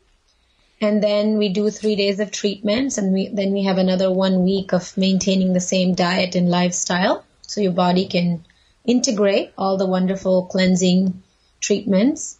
And 0.82 1.02
then 1.02 1.38
we 1.38 1.48
do 1.54 1.70
three 1.70 1.96
days 1.96 2.20
of 2.20 2.32
treatments 2.32 2.98
and 2.98 3.14
we, 3.14 3.30
then 3.30 3.54
we 3.54 3.64
have 3.64 3.78
another 3.78 4.12
one 4.12 4.44
week 4.44 4.74
of 4.74 4.98
maintaining 4.98 5.54
the 5.54 5.62
same 5.62 5.96
diet 5.96 6.36
and 6.36 6.50
lifestyle. 6.50 7.24
So 7.44 7.62
your 7.62 7.72
body 7.72 8.08
can 8.08 8.44
integrate 8.84 9.54
all 9.58 9.78
the 9.78 9.88
wonderful 9.88 10.48
cleansing 10.48 11.24
treatments. 11.62 12.38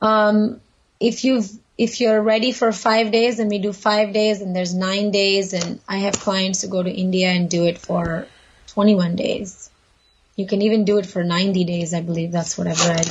Um, 0.00 0.60
if 1.00 1.24
you've 1.24 1.50
if 1.76 2.00
you're 2.00 2.22
ready 2.22 2.52
for 2.52 2.70
five 2.72 3.10
days, 3.10 3.38
then 3.38 3.48
we 3.48 3.58
do 3.58 3.72
five 3.72 4.12
days, 4.12 4.40
and 4.40 4.54
there's 4.54 4.74
nine 4.74 5.10
days, 5.10 5.52
and 5.52 5.80
I 5.88 5.98
have 5.98 6.14
clients 6.14 6.62
who 6.62 6.68
go 6.68 6.82
to 6.82 6.90
India 6.90 7.28
and 7.28 7.50
do 7.50 7.64
it 7.64 7.78
for 7.78 8.26
21 8.68 9.16
days. 9.16 9.70
You 10.36 10.46
can 10.46 10.62
even 10.62 10.84
do 10.84 10.98
it 10.98 11.06
for 11.06 11.24
90 11.24 11.64
days, 11.64 11.92
I 11.94 12.00
believe 12.00 12.32
that's 12.32 12.56
what 12.56 12.66
I've 12.66 12.86
read. 12.86 13.08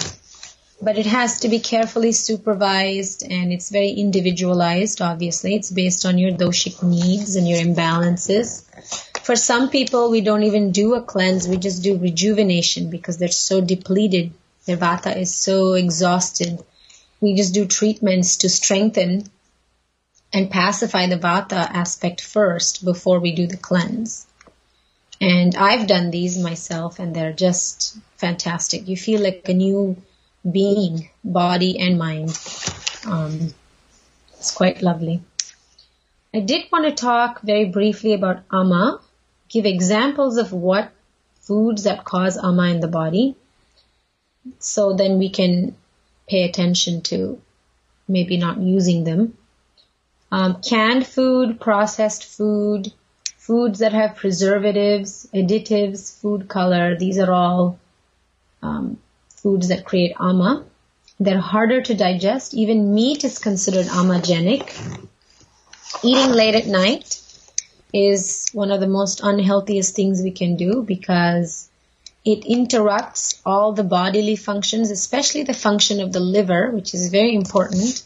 But 0.82 0.98
it 0.98 1.06
has 1.06 1.42
to 1.42 1.50
be 1.50 1.60
carefully 1.60 2.12
supervised 2.12 3.24
and 3.24 3.54
it's 3.54 3.70
very 3.70 3.92
individualized, 3.92 5.02
obviously. 5.02 5.56
It's 5.56 5.72
based 5.72 6.06
on 6.06 6.18
your 6.18 6.32
doshic 6.32 6.84
needs 6.84 7.38
and 7.38 7.48
your 7.48 7.60
imbalances. 7.60 8.66
For 9.22 9.38
some 9.38 9.70
people, 9.70 10.12
we 10.12 10.20
don't 10.20 10.44
even 10.44 10.72
do 10.72 10.96
a 10.96 11.02
cleanse, 11.02 11.48
we 11.48 11.56
just 11.56 11.84
do 11.84 11.98
rejuvenation 11.98 12.90
because 12.90 13.18
they're 13.18 13.30
so 13.30 13.62
depleted. 13.62 14.34
Their 14.66 14.76
vata 14.76 15.16
is 15.16 15.34
so 15.34 15.74
exhausted 15.74 16.62
we 17.24 17.36
just 17.36 17.54
do 17.54 17.66
treatments 17.66 18.36
to 18.38 18.50
strengthen 18.50 19.24
and 20.34 20.52
pacify 20.52 21.08
the 21.08 21.18
vata 21.18 21.62
aspect 21.82 22.20
first 22.20 22.84
before 22.84 23.22
we 23.22 23.34
do 23.34 23.48
the 23.48 23.56
cleanse. 23.56 24.28
And 25.22 25.56
I've 25.56 25.88
done 25.88 26.12
these 26.12 26.38
myself 26.38 27.00
and 27.00 27.16
they're 27.16 27.32
just 27.32 27.98
fantastic. 28.18 28.90
You 28.90 28.98
feel 28.98 29.22
like 29.22 29.48
a 29.48 29.54
new 29.54 29.96
being, 30.52 31.10
body 31.24 31.80
and 31.80 31.98
mind. 31.98 32.38
Um, 33.06 33.54
it's 34.38 34.52
quite 34.52 34.82
lovely. 34.82 35.22
I 36.34 36.42
did 36.42 36.66
want 36.74 36.86
to 36.86 36.92
talk 36.92 37.42
very 37.42 37.66
briefly 37.66 38.12
about 38.12 38.44
ama, 38.52 39.00
give 39.48 39.66
examples 39.66 40.36
of 40.36 40.52
what 40.52 40.92
foods 41.40 41.84
that 41.84 42.04
cause 42.04 42.38
ama 42.38 42.68
in 42.68 42.82
the 42.82 42.90
body. 42.90 43.38
So 44.60 44.94
then 44.94 45.20
we 45.20 45.30
can 45.30 45.78
pay 46.28 46.44
attention 46.44 47.02
to 47.02 47.42
maybe 48.08 48.38
not 48.38 48.60
using 48.60 49.04
them. 49.04 49.38
Um, 50.32 50.62
canned 50.62 51.06
food, 51.06 51.60
processed 51.60 52.26
food, 52.26 52.92
foods 53.38 53.80
that 53.80 53.94
have 53.94 54.16
preservatives, 54.16 55.28
additives, 55.34 56.20
food 56.20 56.48
color, 56.48 56.98
these 56.98 57.20
are 57.20 57.32
all 57.32 57.80
um, 58.62 58.98
foods 59.30 59.68
that 59.68 59.86
create 59.86 60.16
ama. 60.20 60.66
They're 61.20 61.40
harder 61.40 61.82
to 61.82 61.94
digest. 61.94 62.54
Even 62.54 62.96
meat 62.96 63.24
is 63.24 63.38
considered 63.38 63.86
amagenic. 63.86 64.74
Eating 66.04 66.32
late 66.32 66.56
at 66.56 66.66
night 66.66 67.22
is 67.94 68.50
one 68.54 68.72
of 68.72 68.80
the 68.80 68.88
most 68.88 69.22
unhealthiest 69.22 69.96
things 69.96 70.22
we 70.24 70.32
can 70.32 70.56
do 70.56 70.82
because 70.82 71.70
it 72.26 72.46
interrupts 72.46 73.42
all 73.46 73.74
the 73.74 73.84
bodily 73.84 74.36
functions, 74.36 74.92
especially 74.92 75.44
the 75.44 75.54
function 75.54 76.00
of 76.00 76.14
the 76.14 76.22
liver, 76.22 76.72
which 76.72 76.94
is 76.94 77.10
very 77.10 77.36
important 77.36 78.04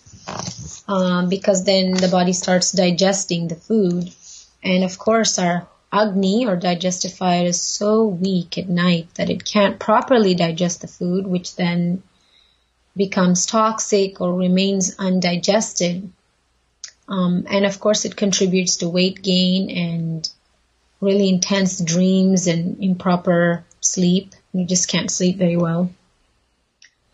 um, 0.88 1.30
because 1.30 1.64
then 1.64 1.94
the 1.94 2.08
body 2.08 2.34
starts 2.34 2.72
digesting 2.72 3.48
the 3.48 3.56
food. 3.56 4.12
And 4.64 4.84
of 4.84 4.98
course, 4.98 5.38
our 5.38 5.68
Agni 5.92 6.46
or 6.46 6.58
digestive 6.58 7.14
fire 7.14 7.46
is 7.46 7.62
so 7.62 8.06
weak 8.06 8.58
at 8.58 8.68
night 8.68 9.08
that 9.16 9.30
it 9.30 9.46
can't 9.46 9.80
properly 9.80 10.36
digest 10.36 10.82
the 10.82 10.88
food, 10.88 11.26
which 11.26 11.56
then 11.56 12.04
becomes 12.96 13.46
toxic 13.46 14.20
or 14.20 14.34
remains 14.34 14.96
undigested. 14.98 16.12
Um, 17.08 17.46
and 17.50 17.66
of 17.66 17.80
course, 17.80 18.04
it 18.04 18.18
contributes 18.18 18.78
to 18.78 18.90
weight 18.90 19.22
gain 19.22 19.70
and 19.70 20.30
really 21.00 21.30
intense 21.30 21.80
dreams 21.80 22.48
and 22.48 22.84
improper 22.84 23.64
sleep. 23.82 24.34
You 24.54 24.66
just 24.66 24.90
can't 24.90 25.12
sleep 25.12 25.38
very 25.38 25.58
well. 25.58 25.90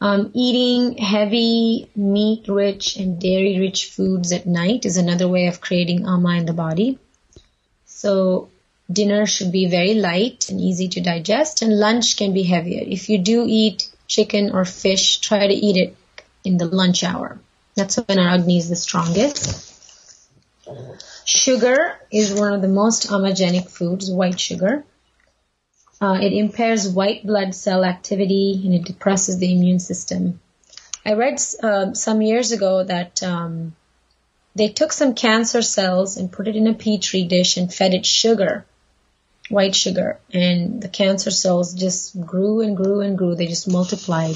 Um, 0.01 0.31
eating 0.33 0.97
heavy, 0.97 1.89
meat 1.95 2.47
rich, 2.49 2.97
and 2.97 3.21
dairy 3.21 3.59
rich 3.59 3.85
foods 3.85 4.33
at 4.33 4.45
night 4.45 4.85
is 4.85 4.97
another 4.97 5.29
way 5.29 5.47
of 5.47 5.61
creating 5.61 6.05
ama 6.05 6.35
in 6.35 6.45
the 6.45 6.53
body. 6.53 6.99
So, 7.85 8.49
dinner 8.91 9.25
should 9.25 9.51
be 9.51 9.67
very 9.67 9.93
light 9.93 10.49
and 10.49 10.59
easy 10.59 10.89
to 10.89 11.01
digest, 11.01 11.61
and 11.61 11.79
lunch 11.79 12.17
can 12.17 12.33
be 12.33 12.43
heavier. 12.43 12.83
If 12.85 13.07
you 13.07 13.17
do 13.17 13.45
eat 13.47 13.89
chicken 14.07 14.51
or 14.51 14.65
fish, 14.65 15.19
try 15.19 15.47
to 15.47 15.53
eat 15.53 15.77
it 15.77 15.95
in 16.43 16.57
the 16.57 16.65
lunch 16.65 17.03
hour. 17.03 17.39
That's 17.75 17.95
when 17.95 18.19
our 18.19 18.27
Agni 18.27 18.57
is 18.57 18.69
the 18.69 18.75
strongest. 18.75 19.71
Sugar 21.25 21.95
is 22.11 22.33
one 22.33 22.53
of 22.53 22.61
the 22.61 22.67
most 22.67 23.07
amagenic 23.07 23.69
foods, 23.69 24.11
white 24.11 24.39
sugar. 24.39 24.83
Uh, 26.03 26.19
it 26.19 26.33
impairs 26.33 26.89
white 26.89 27.25
blood 27.25 27.55
cell 27.55 27.85
activity 27.85 28.61
and 28.65 28.73
it 28.73 28.83
depresses 28.83 29.37
the 29.37 29.53
immune 29.53 29.79
system. 29.79 30.37
I 31.05 31.13
read 31.13 31.35
uh, 31.63 31.93
some 31.93 32.21
years 32.21 32.51
ago 32.51 32.83
that 32.83 33.23
um, 33.23 33.73
they 34.53 34.67
took 34.67 34.91
some 34.91 35.13
cancer 35.15 35.61
cells 35.61 36.17
and 36.17 36.29
put 36.29 36.49
it 36.49 36.57
in 36.57 36.67
a 36.67 36.73
petri 36.73 37.23
dish 37.23 37.55
and 37.55 37.73
fed 37.73 37.93
it 37.93 38.05
sugar, 38.05 38.65
white 39.47 39.77
sugar, 39.77 40.19
and 40.33 40.81
the 40.81 40.89
cancer 40.89 41.31
cells 41.31 41.73
just 41.73 42.19
grew 42.19 42.59
and 42.59 42.75
grew 42.75 42.99
and 42.99 43.17
grew. 43.17 43.35
They 43.35 43.47
just 43.47 43.71
multiplied. 43.71 44.35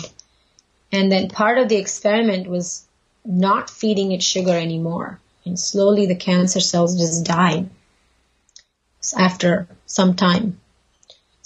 And 0.94 1.12
then 1.12 1.28
part 1.28 1.58
of 1.58 1.68
the 1.68 1.76
experiment 1.76 2.48
was 2.48 2.88
not 3.26 3.70
feeding 3.70 4.14
it 4.14 4.24
sugar 4.24 4.56
anymore. 4.58 5.20
And 5.44 5.60
slowly 5.60 6.06
the 6.06 6.16
cancer 6.16 6.62
cells 6.62 6.98
just 6.98 7.26
died 7.26 7.70
after 9.18 9.68
some 9.86 10.16
time. 10.16 10.62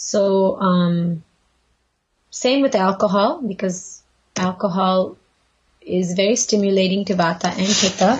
So, 0.04 0.60
um, 0.60 1.24
same 2.32 2.64
with 2.64 2.74
alcohol 2.74 3.40
because 3.48 4.02
alcohol 4.36 5.16
is 5.80 6.14
very 6.14 6.36
stimulating 6.36 7.06
to 7.06 7.14
vata 7.14 7.50
and 7.50 7.68
pitta, 7.82 8.20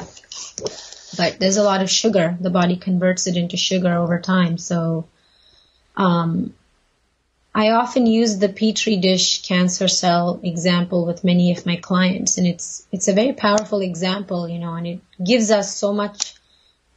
but 1.18 1.40
there's 1.40 1.58
a 1.58 1.64
lot 1.64 1.82
of 1.82 1.90
sugar. 1.90 2.38
The 2.40 2.52
body 2.52 2.76
converts 2.76 3.26
it 3.26 3.36
into 3.36 3.58
sugar 3.58 3.94
over 3.96 4.20
time. 4.20 4.60
So, 4.60 5.08
um, 5.98 6.54
I 7.56 7.72
often 7.72 8.06
use 8.06 8.38
the 8.38 8.50
petri 8.50 8.98
dish 8.98 9.42
cancer 9.42 9.88
cell 9.88 10.40
example 10.44 11.08
with 11.08 11.24
many 11.24 11.52
of 11.52 11.66
my 11.66 11.78
clients, 11.78 12.38
and 12.38 12.46
it's 12.46 12.86
it's 12.92 13.08
a 13.08 13.14
very 13.14 13.34
powerful 13.34 13.82
example, 13.82 14.48
you 14.48 14.60
know, 14.60 14.76
and 14.76 14.86
it 14.86 15.02
gives 15.22 15.50
us 15.50 15.76
so 15.76 15.94
much 15.94 16.36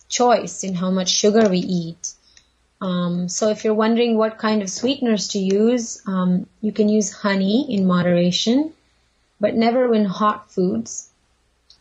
choice 0.09 0.63
in 0.63 0.75
how 0.75 0.91
much 0.91 1.09
sugar 1.09 1.49
we 1.49 1.59
eat 1.59 2.14
um, 2.85 3.31
so 3.31 3.49
if 3.49 3.65
you're 3.65 3.73
wondering 3.73 4.19
what 4.19 4.37
kind 4.37 4.61
of 4.61 4.69
sweeteners 4.69 5.29
to 5.29 5.39
use, 5.39 6.03
um, 6.07 6.47
you 6.61 6.71
can 6.71 6.91
use 6.91 7.11
honey 7.11 7.75
in 7.75 7.87
moderation, 7.87 8.75
but 9.41 9.55
never 9.55 9.95
in 9.95 10.05
hot 10.05 10.53
foods 10.53 11.09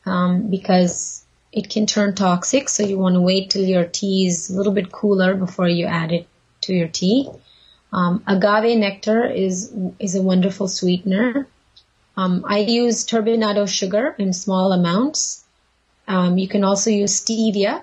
um, 0.06 0.50
because 0.50 1.26
it 1.52 1.70
can 1.70 1.88
turn 1.88 2.16
toxic. 2.16 2.70
So 2.70 2.84
you 2.84 2.98
want 2.98 3.16
to 3.16 3.22
wait 3.22 3.50
till 3.50 3.66
your 3.66 3.84
tea 3.84 4.28
is 4.28 4.50
a 4.50 4.56
little 4.56 4.72
bit 4.72 4.94
cooler 4.94 5.36
before 5.36 5.68
you 5.68 5.88
add 5.88 6.14
it 6.14 6.26
to 6.62 6.74
your 6.74 6.88
tea. 6.88 7.30
Um, 7.92 8.24
agave 8.26 8.78
nectar 8.78 9.26
is 9.26 9.74
is 10.00 10.16
a 10.16 10.22
wonderful 10.22 10.70
sweetener. 10.70 11.48
Um, 12.16 12.46
I 12.48 12.60
use 12.60 13.06
turbinado 13.06 13.68
sugar 13.68 14.16
in 14.18 14.32
small 14.32 14.72
amounts. 14.72 15.44
Um, 16.08 16.38
you 16.38 16.48
can 16.48 16.64
also 16.64 16.92
use 16.92 17.20
stevia 17.20 17.82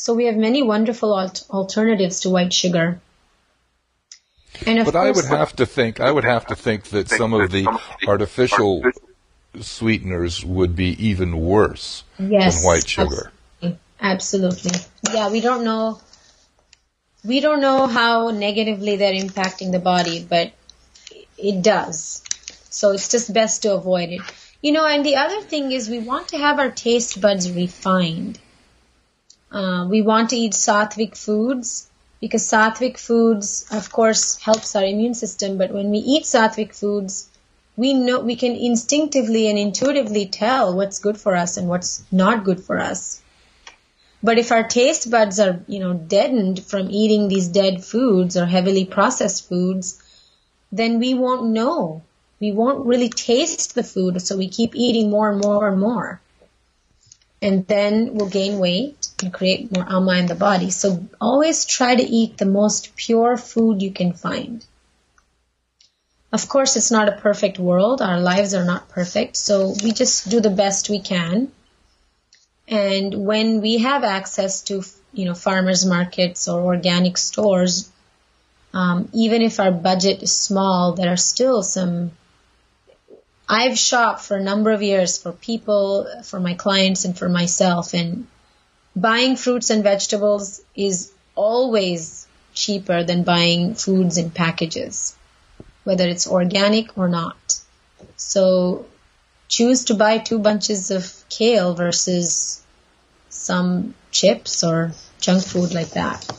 so 0.00 0.14
we 0.14 0.24
have 0.24 0.36
many 0.36 0.62
wonderful 0.62 1.12
alt- 1.12 1.44
alternatives 1.50 2.20
to 2.20 2.30
white 2.30 2.54
sugar. 2.54 3.00
And 4.66 4.82
but 4.84 4.96
I 4.96 5.10
would 5.10 5.26
have 5.26 5.54
to 5.56 5.66
think 5.66 6.00
I 6.00 6.10
would 6.10 6.24
have 6.24 6.46
to 6.46 6.56
think 6.56 6.84
that 6.84 7.08
some 7.10 7.34
of 7.34 7.50
the 7.50 7.66
artificial 8.06 8.82
sweeteners 9.60 10.44
would 10.44 10.74
be 10.74 10.90
even 11.06 11.38
worse 11.38 12.04
yes, 12.18 12.56
than 12.56 12.66
white 12.66 12.88
sugar. 12.88 13.30
Absolutely. 13.62 13.78
absolutely. 14.00 14.80
Yeah, 15.12 15.30
we 15.30 15.40
don't 15.42 15.64
know 15.64 16.00
we 17.22 17.40
don't 17.40 17.60
know 17.60 17.86
how 17.86 18.30
negatively 18.30 18.96
they're 18.96 19.12
impacting 19.12 19.70
the 19.70 19.78
body, 19.78 20.26
but 20.26 20.52
it 21.36 21.62
does. 21.62 22.22
So 22.70 22.92
it's 22.92 23.10
just 23.10 23.32
best 23.34 23.62
to 23.62 23.74
avoid 23.74 24.08
it. 24.08 24.22
You 24.62 24.72
know, 24.72 24.86
and 24.86 25.04
the 25.04 25.16
other 25.16 25.42
thing 25.42 25.72
is 25.72 25.90
we 25.90 25.98
want 25.98 26.28
to 26.28 26.38
have 26.38 26.58
our 26.58 26.70
taste 26.70 27.20
buds 27.20 27.52
refined. 27.52 28.38
Uh, 29.50 29.86
we 29.88 30.00
want 30.00 30.30
to 30.30 30.36
eat 30.36 30.52
sattvic 30.52 31.16
foods 31.16 31.90
because 32.20 32.42
sattvic 32.42 32.98
foods, 32.98 33.66
of 33.72 33.90
course, 33.90 34.38
helps 34.38 34.76
our 34.76 34.84
immune 34.84 35.14
system. 35.14 35.58
But 35.58 35.72
when 35.72 35.90
we 35.90 35.98
eat 35.98 36.24
sattvic 36.24 36.74
foods, 36.74 37.28
we 37.76 37.94
know 37.94 38.20
we 38.20 38.36
can 38.36 38.54
instinctively 38.54 39.48
and 39.48 39.58
intuitively 39.58 40.26
tell 40.26 40.76
what's 40.76 40.98
good 40.98 41.18
for 41.18 41.34
us 41.34 41.56
and 41.56 41.68
what's 41.68 42.04
not 42.12 42.44
good 42.44 42.62
for 42.62 42.78
us. 42.78 43.22
But 44.22 44.38
if 44.38 44.52
our 44.52 44.62
taste 44.62 45.10
buds 45.10 45.40
are, 45.40 45.60
you 45.66 45.80
know, 45.80 45.94
deadened 45.94 46.62
from 46.62 46.90
eating 46.90 47.28
these 47.28 47.48
dead 47.48 47.82
foods 47.82 48.36
or 48.36 48.44
heavily 48.44 48.84
processed 48.84 49.48
foods, 49.48 50.00
then 50.70 50.98
we 50.98 51.14
won't 51.14 51.50
know. 51.50 52.02
We 52.38 52.52
won't 52.52 52.86
really 52.86 53.08
taste 53.08 53.74
the 53.74 53.82
food, 53.82 54.20
so 54.22 54.36
we 54.36 54.48
keep 54.48 54.76
eating 54.76 55.10
more 55.10 55.30
and 55.30 55.40
more 55.40 55.68
and 55.68 55.80
more. 55.80 56.20
And 57.42 57.66
then 57.66 58.14
we'll 58.14 58.28
gain 58.28 58.58
weight 58.58 58.99
and 59.22 59.32
create 59.32 59.74
more 59.74 59.86
ama 59.88 60.14
in 60.14 60.26
the 60.26 60.34
body. 60.34 60.70
So 60.70 61.06
always 61.20 61.64
try 61.64 61.94
to 61.94 62.02
eat 62.02 62.38
the 62.38 62.46
most 62.46 62.96
pure 62.96 63.36
food 63.36 63.82
you 63.82 63.92
can 63.92 64.12
find. 64.12 64.64
Of 66.32 66.48
course, 66.48 66.76
it's 66.76 66.90
not 66.90 67.08
a 67.08 67.20
perfect 67.20 67.58
world. 67.58 68.00
Our 68.00 68.20
lives 68.20 68.54
are 68.54 68.64
not 68.64 68.88
perfect. 68.88 69.36
So 69.36 69.74
we 69.82 69.92
just 69.92 70.30
do 70.30 70.40
the 70.40 70.50
best 70.50 70.88
we 70.88 71.00
can. 71.00 71.50
And 72.68 73.26
when 73.26 73.60
we 73.60 73.78
have 73.78 74.04
access 74.04 74.62
to, 74.62 74.84
you 75.12 75.24
know, 75.24 75.34
farmers 75.34 75.84
markets 75.84 76.46
or 76.46 76.62
organic 76.62 77.18
stores, 77.18 77.90
um, 78.72 79.08
even 79.12 79.42
if 79.42 79.58
our 79.58 79.72
budget 79.72 80.22
is 80.22 80.32
small, 80.32 80.92
there 80.92 81.12
are 81.12 81.16
still 81.16 81.64
some 81.64 82.12
I've 83.52 83.76
shopped 83.76 84.22
for 84.22 84.36
a 84.36 84.42
number 84.42 84.70
of 84.70 84.80
years 84.80 85.18
for 85.18 85.32
people, 85.32 86.06
for 86.22 86.38
my 86.38 86.54
clients, 86.54 87.04
and 87.04 87.18
for 87.18 87.28
myself, 87.28 87.94
and 87.94 88.28
buying 88.94 89.36
fruits 89.36 89.70
and 89.70 89.82
vegetables 89.82 90.62
is 90.74 91.12
always 91.34 92.26
cheaper 92.54 93.04
than 93.04 93.22
buying 93.22 93.74
foods 93.74 94.18
in 94.18 94.30
packages, 94.30 95.16
whether 95.84 96.06
it's 96.08 96.26
organic 96.26 96.96
or 96.98 97.08
not. 97.08 97.60
So 98.16 98.86
choose 99.48 99.84
to 99.86 99.94
buy 99.94 100.18
two 100.18 100.38
bunches 100.38 100.90
of 100.90 101.12
kale 101.28 101.74
versus 101.74 102.62
some 103.28 103.94
chips 104.10 104.64
or 104.64 104.92
junk 105.20 105.44
food 105.44 105.72
like 105.72 105.90
that. 105.90 106.30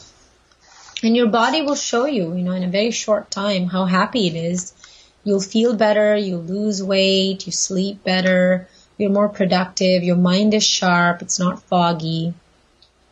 And 1.04 1.16
your 1.16 1.28
body 1.28 1.62
will 1.62 1.76
show 1.76 2.06
you, 2.06 2.36
you 2.36 2.44
know, 2.44 2.52
in 2.52 2.64
a 2.64 2.70
very 2.70 2.92
short 2.92 3.32
time 3.32 3.68
how 3.68 3.86
happy 3.86 4.28
it 4.28 4.36
is. 4.36 4.74
You'll 5.24 5.42
feel 5.42 5.76
better, 5.76 6.16
you'll 6.16 6.44
lose 6.44 6.82
weight, 6.84 7.46
you 7.46 7.52
sleep 7.52 8.04
better, 8.04 8.68
you're 9.02 9.12
more 9.12 9.30
productive, 9.30 10.04
your 10.04 10.16
mind 10.16 10.54
is 10.54 10.64
sharp, 10.64 11.22
it's 11.22 11.40
not 11.40 11.64
foggy. 11.64 12.34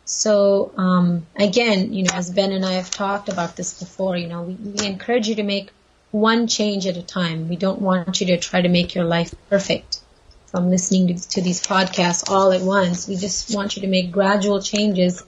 So 0.04 0.72
um, 0.76 1.26
again, 1.36 1.92
you 1.92 2.04
know, 2.04 2.14
as 2.14 2.30
Ben 2.30 2.52
and 2.52 2.64
I 2.64 2.72
have 2.72 2.90
talked 2.90 3.28
about 3.28 3.56
this 3.56 3.78
before, 3.78 4.16
you 4.16 4.26
know, 4.26 4.42
we, 4.42 4.54
we 4.54 4.86
encourage 4.86 5.28
you 5.28 5.36
to 5.36 5.42
make 5.42 5.70
one 6.10 6.46
change 6.48 6.86
at 6.86 6.96
a 6.96 7.02
time. 7.02 7.48
We 7.48 7.56
don't 7.56 7.80
want 7.80 8.20
you 8.20 8.28
to 8.28 8.38
try 8.38 8.60
to 8.60 8.68
make 8.68 8.94
your 8.94 9.04
life 9.04 9.34
perfect 9.48 10.00
from 10.46 10.68
listening 10.68 11.06
to, 11.08 11.28
to 11.30 11.42
these 11.42 11.64
podcasts 11.64 12.28
all 12.28 12.50
at 12.50 12.62
once. 12.62 13.06
We 13.06 13.16
just 13.16 13.54
want 13.54 13.76
you 13.76 13.82
to 13.82 13.88
make 13.88 14.10
gradual 14.10 14.60
changes. 14.60 15.22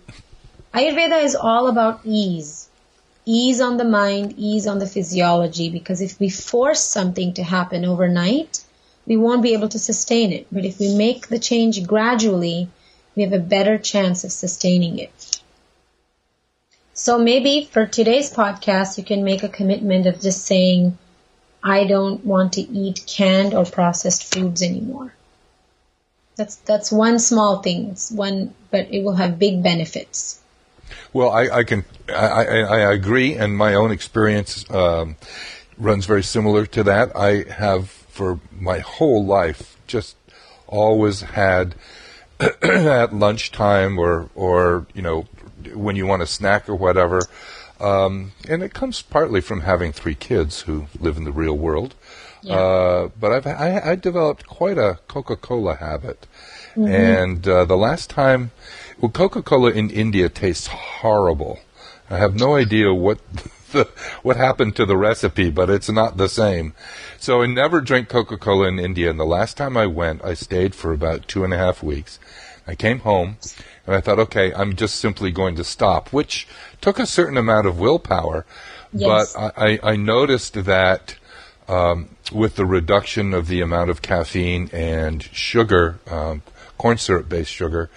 Ayurveda 0.74 1.22
is 1.22 1.36
all 1.36 1.68
about 1.68 2.00
ease. 2.04 2.68
Ease 3.24 3.60
on 3.60 3.76
the 3.76 3.84
mind, 3.84 4.34
ease 4.36 4.66
on 4.66 4.80
the 4.80 4.86
physiology, 4.86 5.70
because 5.70 6.00
if 6.00 6.18
we 6.18 6.28
force 6.28 6.80
something 6.80 7.34
to 7.34 7.42
happen 7.44 7.84
overnight, 7.84 8.64
we 9.06 9.16
won't 9.16 9.42
be 9.42 9.54
able 9.54 9.68
to 9.68 9.78
sustain 9.78 10.32
it. 10.32 10.46
But 10.52 10.64
if 10.64 10.78
we 10.78 10.94
make 10.94 11.28
the 11.28 11.38
change 11.38 11.86
gradually, 11.86 12.68
we 13.14 13.22
have 13.22 13.32
a 13.32 13.38
better 13.38 13.78
chance 13.78 14.24
of 14.24 14.32
sustaining 14.32 14.98
it. 14.98 15.40
So 16.94 17.18
maybe 17.18 17.68
for 17.70 17.86
today's 17.86 18.32
podcast, 18.32 18.98
you 18.98 19.04
can 19.04 19.24
make 19.24 19.42
a 19.42 19.48
commitment 19.48 20.06
of 20.06 20.20
just 20.20 20.44
saying, 20.44 20.98
I 21.62 21.84
don't 21.84 22.24
want 22.24 22.54
to 22.54 22.60
eat 22.60 23.04
canned 23.06 23.54
or 23.54 23.64
processed 23.64 24.32
foods 24.34 24.62
anymore. 24.62 25.14
That's, 26.36 26.56
that's 26.56 26.90
one 26.90 27.18
small 27.18 27.62
thing. 27.62 27.90
It's 27.90 28.10
one, 28.10 28.54
but 28.70 28.92
it 28.92 29.02
will 29.02 29.14
have 29.14 29.38
big 29.38 29.62
benefits. 29.62 30.40
Well, 31.12 31.30
I, 31.30 31.48
I 31.48 31.64
can, 31.64 31.84
I, 32.08 32.14
I, 32.14 32.58
I, 32.60 32.92
agree, 32.92 33.34
and 33.34 33.56
my 33.56 33.74
own 33.74 33.90
experience 33.90 34.68
um, 34.70 35.16
runs 35.78 36.06
very 36.06 36.22
similar 36.22 36.66
to 36.66 36.82
that. 36.84 37.16
I 37.16 37.50
have, 37.50 38.01
for 38.12 38.38
my 38.52 38.78
whole 38.80 39.24
life, 39.24 39.76
just 39.86 40.16
always 40.66 41.22
had 41.22 41.74
at 42.62 43.14
lunchtime 43.14 43.98
or 43.98 44.28
or 44.34 44.86
you 44.94 45.02
know 45.02 45.26
when 45.74 45.96
you 45.96 46.06
want 46.06 46.22
a 46.22 46.26
snack 46.26 46.68
or 46.68 46.74
whatever. 46.74 47.22
Um, 47.80 48.32
and 48.48 48.62
it 48.62 48.74
comes 48.74 49.02
partly 49.02 49.40
from 49.40 49.62
having 49.62 49.92
three 49.92 50.14
kids 50.14 50.60
who 50.62 50.86
live 51.00 51.16
in 51.16 51.24
the 51.24 51.32
real 51.32 51.56
world. 51.56 51.94
Yeah. 52.42 52.54
Uh, 52.54 53.08
but 53.18 53.32
I've 53.32 53.46
I, 53.46 53.92
I 53.92 53.94
developed 53.96 54.46
quite 54.46 54.78
a 54.78 54.98
Coca-Cola 55.08 55.76
habit, 55.76 56.26
and 56.74 57.46
uh, 57.46 57.64
the 57.64 57.76
last 57.76 58.10
time, 58.10 58.50
well, 59.00 59.10
Coca-Cola 59.10 59.70
in 59.70 59.90
India 59.90 60.28
tastes 60.28 60.66
horrible. 60.66 61.60
I 62.10 62.18
have 62.18 62.34
no 62.34 62.56
idea 62.56 62.92
what 62.92 63.18
the, 63.72 63.88
what 64.22 64.36
happened 64.36 64.76
to 64.76 64.86
the 64.86 64.96
recipe, 64.96 65.50
but 65.50 65.68
it's 65.68 65.90
not 65.90 66.16
the 66.16 66.28
same. 66.28 66.74
So 67.18 67.42
I 67.42 67.46
never 67.46 67.80
drink 67.80 68.08
Coca-Cola 68.08 68.68
in 68.68 68.78
India. 68.78 69.10
And 69.10 69.18
the 69.18 69.24
last 69.24 69.56
time 69.56 69.76
I 69.76 69.86
went, 69.86 70.24
I 70.24 70.34
stayed 70.34 70.74
for 70.74 70.92
about 70.92 71.28
two 71.28 71.44
and 71.44 71.52
a 71.52 71.58
half 71.58 71.82
weeks. 71.82 72.18
I 72.66 72.74
came 72.74 73.00
home 73.00 73.38
and 73.86 73.96
I 73.96 74.00
thought, 74.00 74.20
okay, 74.20 74.54
I'm 74.54 74.76
just 74.76 74.96
simply 74.96 75.32
going 75.32 75.56
to 75.56 75.64
stop, 75.64 76.12
which 76.12 76.46
took 76.80 76.98
a 76.98 77.06
certain 77.06 77.36
amount 77.36 77.66
of 77.66 77.80
willpower. 77.80 78.46
Yes. 78.92 79.34
But 79.34 79.54
I, 79.56 79.78
I, 79.82 79.92
I 79.92 79.96
noticed 79.96 80.54
that 80.64 81.16
um, 81.68 82.10
with 82.32 82.56
the 82.56 82.66
reduction 82.66 83.34
of 83.34 83.48
the 83.48 83.60
amount 83.60 83.90
of 83.90 84.02
caffeine 84.02 84.70
and 84.72 85.22
sugar, 85.22 85.98
um, 86.08 86.42
corn 86.78 86.98
syrup 86.98 87.28
based 87.28 87.50
sugar, 87.50 87.90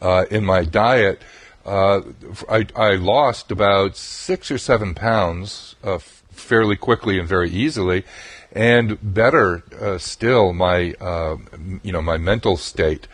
uh, 0.00 0.24
in 0.30 0.44
my 0.44 0.64
diet, 0.64 1.20
uh, 1.66 2.00
I, 2.48 2.66
I 2.76 2.94
lost 2.94 3.50
about 3.50 3.96
six 3.96 4.50
or 4.50 4.58
seven 4.58 4.94
pounds 4.94 5.74
uh, 5.82 5.98
fairly 5.98 6.76
quickly 6.76 7.18
and 7.18 7.28
very 7.28 7.50
easily. 7.50 8.04
And 8.52 8.98
better 9.02 9.64
uh, 9.78 9.98
still, 9.98 10.52
my 10.52 10.94
uh, 11.00 11.36
you 11.82 11.92
know 11.92 12.00
my 12.00 12.16
mental 12.16 12.56
state 12.56 13.06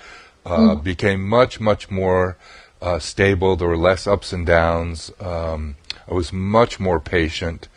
uh, 0.45 0.77
became 0.77 1.27
much 1.29 1.59
much 1.59 1.91
more 1.91 2.37
uh, 2.81 2.99
stable. 2.99 3.57
There 3.57 3.69
were 3.69 3.77
less 3.77 4.07
ups 4.07 4.33
and 4.33 4.47
downs. 4.47 5.11
Um, 5.19 5.77
I 6.09 6.15
was 6.15 6.33
much 6.33 6.79
more 6.79 7.01
patient, 7.01 7.69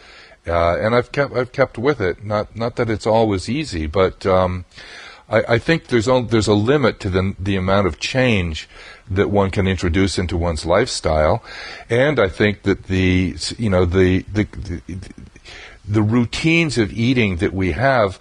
uh, 0.46 0.78
and 0.78 0.94
I've 0.94 1.12
kept 1.12 1.34
I've 1.34 1.54
kept 1.54 1.78
with 1.78 2.02
it. 2.02 2.24
Not 2.24 2.56
not 2.56 2.76
that 2.76 2.90
it's 2.90 3.08
always 3.08 3.50
easy, 3.50 3.88
but 3.88 4.26
um, 4.26 4.66
I, 5.30 5.56
I 5.56 5.58
think 5.58 5.88
there's 5.88 6.08
on, 6.08 6.28
there's 6.28 6.48
a 6.48 6.54
limit 6.54 7.00
to 7.02 7.10
the 7.10 7.36
the 7.40 7.56
amount 7.56 7.88
of 7.88 8.00
change 8.00 8.70
that 9.10 9.30
one 9.30 9.52
can 9.52 9.68
introduce 9.68 10.18
into 10.18 10.38
one's 10.38 10.66
lifestyle, 10.66 11.44
and 11.90 12.20
I 12.20 12.28
think 12.28 12.64
that 12.64 12.84
the 12.84 13.36
you 13.58 13.70
know 13.70 13.86
the 13.86 14.20
the, 14.32 14.44
the 14.44 14.98
the 15.88 16.02
routines 16.02 16.78
of 16.78 16.92
eating 16.94 17.38
that 17.38 17.54
we 17.54 17.72
have 17.74 18.20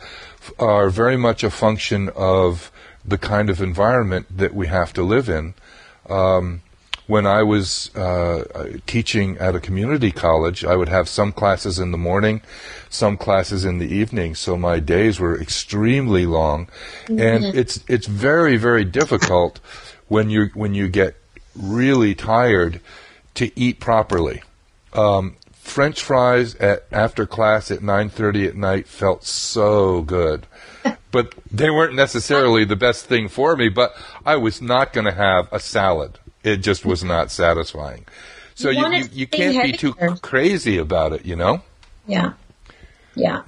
are 0.59 0.91
very 0.91 1.17
much 1.17 1.43
a 1.43 1.51
function 1.51 2.11
of 2.15 2.71
the 3.05 3.19
kind 3.19 3.51
of 3.51 3.61
environment 3.61 4.27
that 4.37 4.55
we 4.55 4.67
have 4.67 4.93
to 4.95 5.03
live 5.03 5.29
in. 5.29 5.55
Um, 6.09 6.63
when 7.07 7.27
I 7.27 7.43
was 7.43 7.95
uh, 7.95 8.79
teaching 8.87 9.37
at 9.39 9.55
a 9.55 9.61
community 9.61 10.11
college, 10.11 10.65
I 10.65 10.75
would 10.77 10.89
have 10.89 11.09
some 11.09 11.33
classes 11.33 11.79
in 11.79 11.91
the 11.91 11.99
morning, 11.99 12.41
some 12.89 13.17
classes 13.17 13.65
in 13.65 13.79
the 13.79 13.89
evening. 13.89 14.35
So 14.35 14.57
my 14.57 14.81
days 14.81 15.21
were 15.21 15.39
extremely 15.41 16.25
long, 16.25 16.69
and 17.09 17.45
it's 17.45 17.85
it's 17.89 18.07
very 18.07 18.57
very 18.57 18.85
difficult 18.85 19.61
when 20.09 20.31
you 20.31 20.51
when 20.55 20.75
you 20.75 20.89
get 20.89 21.17
really 21.55 22.15
tired 22.15 22.81
to 23.35 23.51
eat 23.59 23.81
properly. 23.81 24.43
Um, 24.93 25.37
French 25.53 26.03
fries 26.03 26.55
at 26.57 26.87
after 26.93 27.27
class 27.27 27.71
at 27.71 27.81
9:30 27.81 28.49
at 28.49 28.57
night 28.57 28.87
felt 28.87 29.25
so 29.25 30.03
good. 30.03 30.47
But 31.11 31.33
they 31.49 31.71
weren't 31.71 31.95
necessarily 31.95 32.65
the 32.65 32.75
best 32.75 33.07
thing 33.07 33.29
for 33.29 33.55
me, 33.55 33.69
but 33.69 33.95
I 34.27 34.35
was 34.35 34.61
not 34.61 34.93
going 34.93 35.05
to 35.05 35.13
have 35.13 35.47
a 35.53 35.61
salad. 35.61 36.19
It 36.45 36.59
just 36.59 36.85
was 36.85 37.03
not 37.03 37.31
satisfying. 37.31 38.05
So 38.55 38.71
You 38.71 38.87
you, 38.87 38.99
you, 38.99 39.09
you 39.13 39.27
can't 39.27 39.65
be 39.65 39.73
too 39.73 39.95
crazy 40.23 40.79
about 40.79 41.13
it, 41.13 41.25
you 41.25 41.35
know? 41.35 41.63
Yeah. 42.07 42.35
Yeah. 43.17 43.43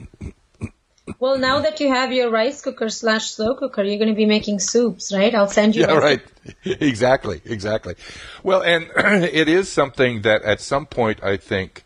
Well, 1.20 1.38
now 1.38 1.60
that 1.60 1.78
you 1.78 1.88
have 1.88 2.12
your 2.12 2.30
rice 2.30 2.60
cooker 2.60 2.88
slash 2.88 3.30
slow 3.30 3.54
cooker, 3.54 3.84
you're 3.84 3.98
going 3.98 4.08
to 4.08 4.14
be 4.16 4.26
making 4.26 4.58
soups, 4.58 5.12
right? 5.14 5.32
I'll 5.34 5.48
send 5.48 5.76
you. 5.76 5.82
Yeah, 5.82 5.94
right. 5.94 6.20
exactly, 6.64 7.40
exactly. 7.44 7.94
Well, 8.42 8.62
and 8.62 8.90
it 8.96 9.48
is 9.48 9.68
something 9.70 10.22
that 10.22 10.42
at 10.42 10.60
some 10.60 10.84
point 10.86 11.22
I 11.22 11.36
think 11.36 11.84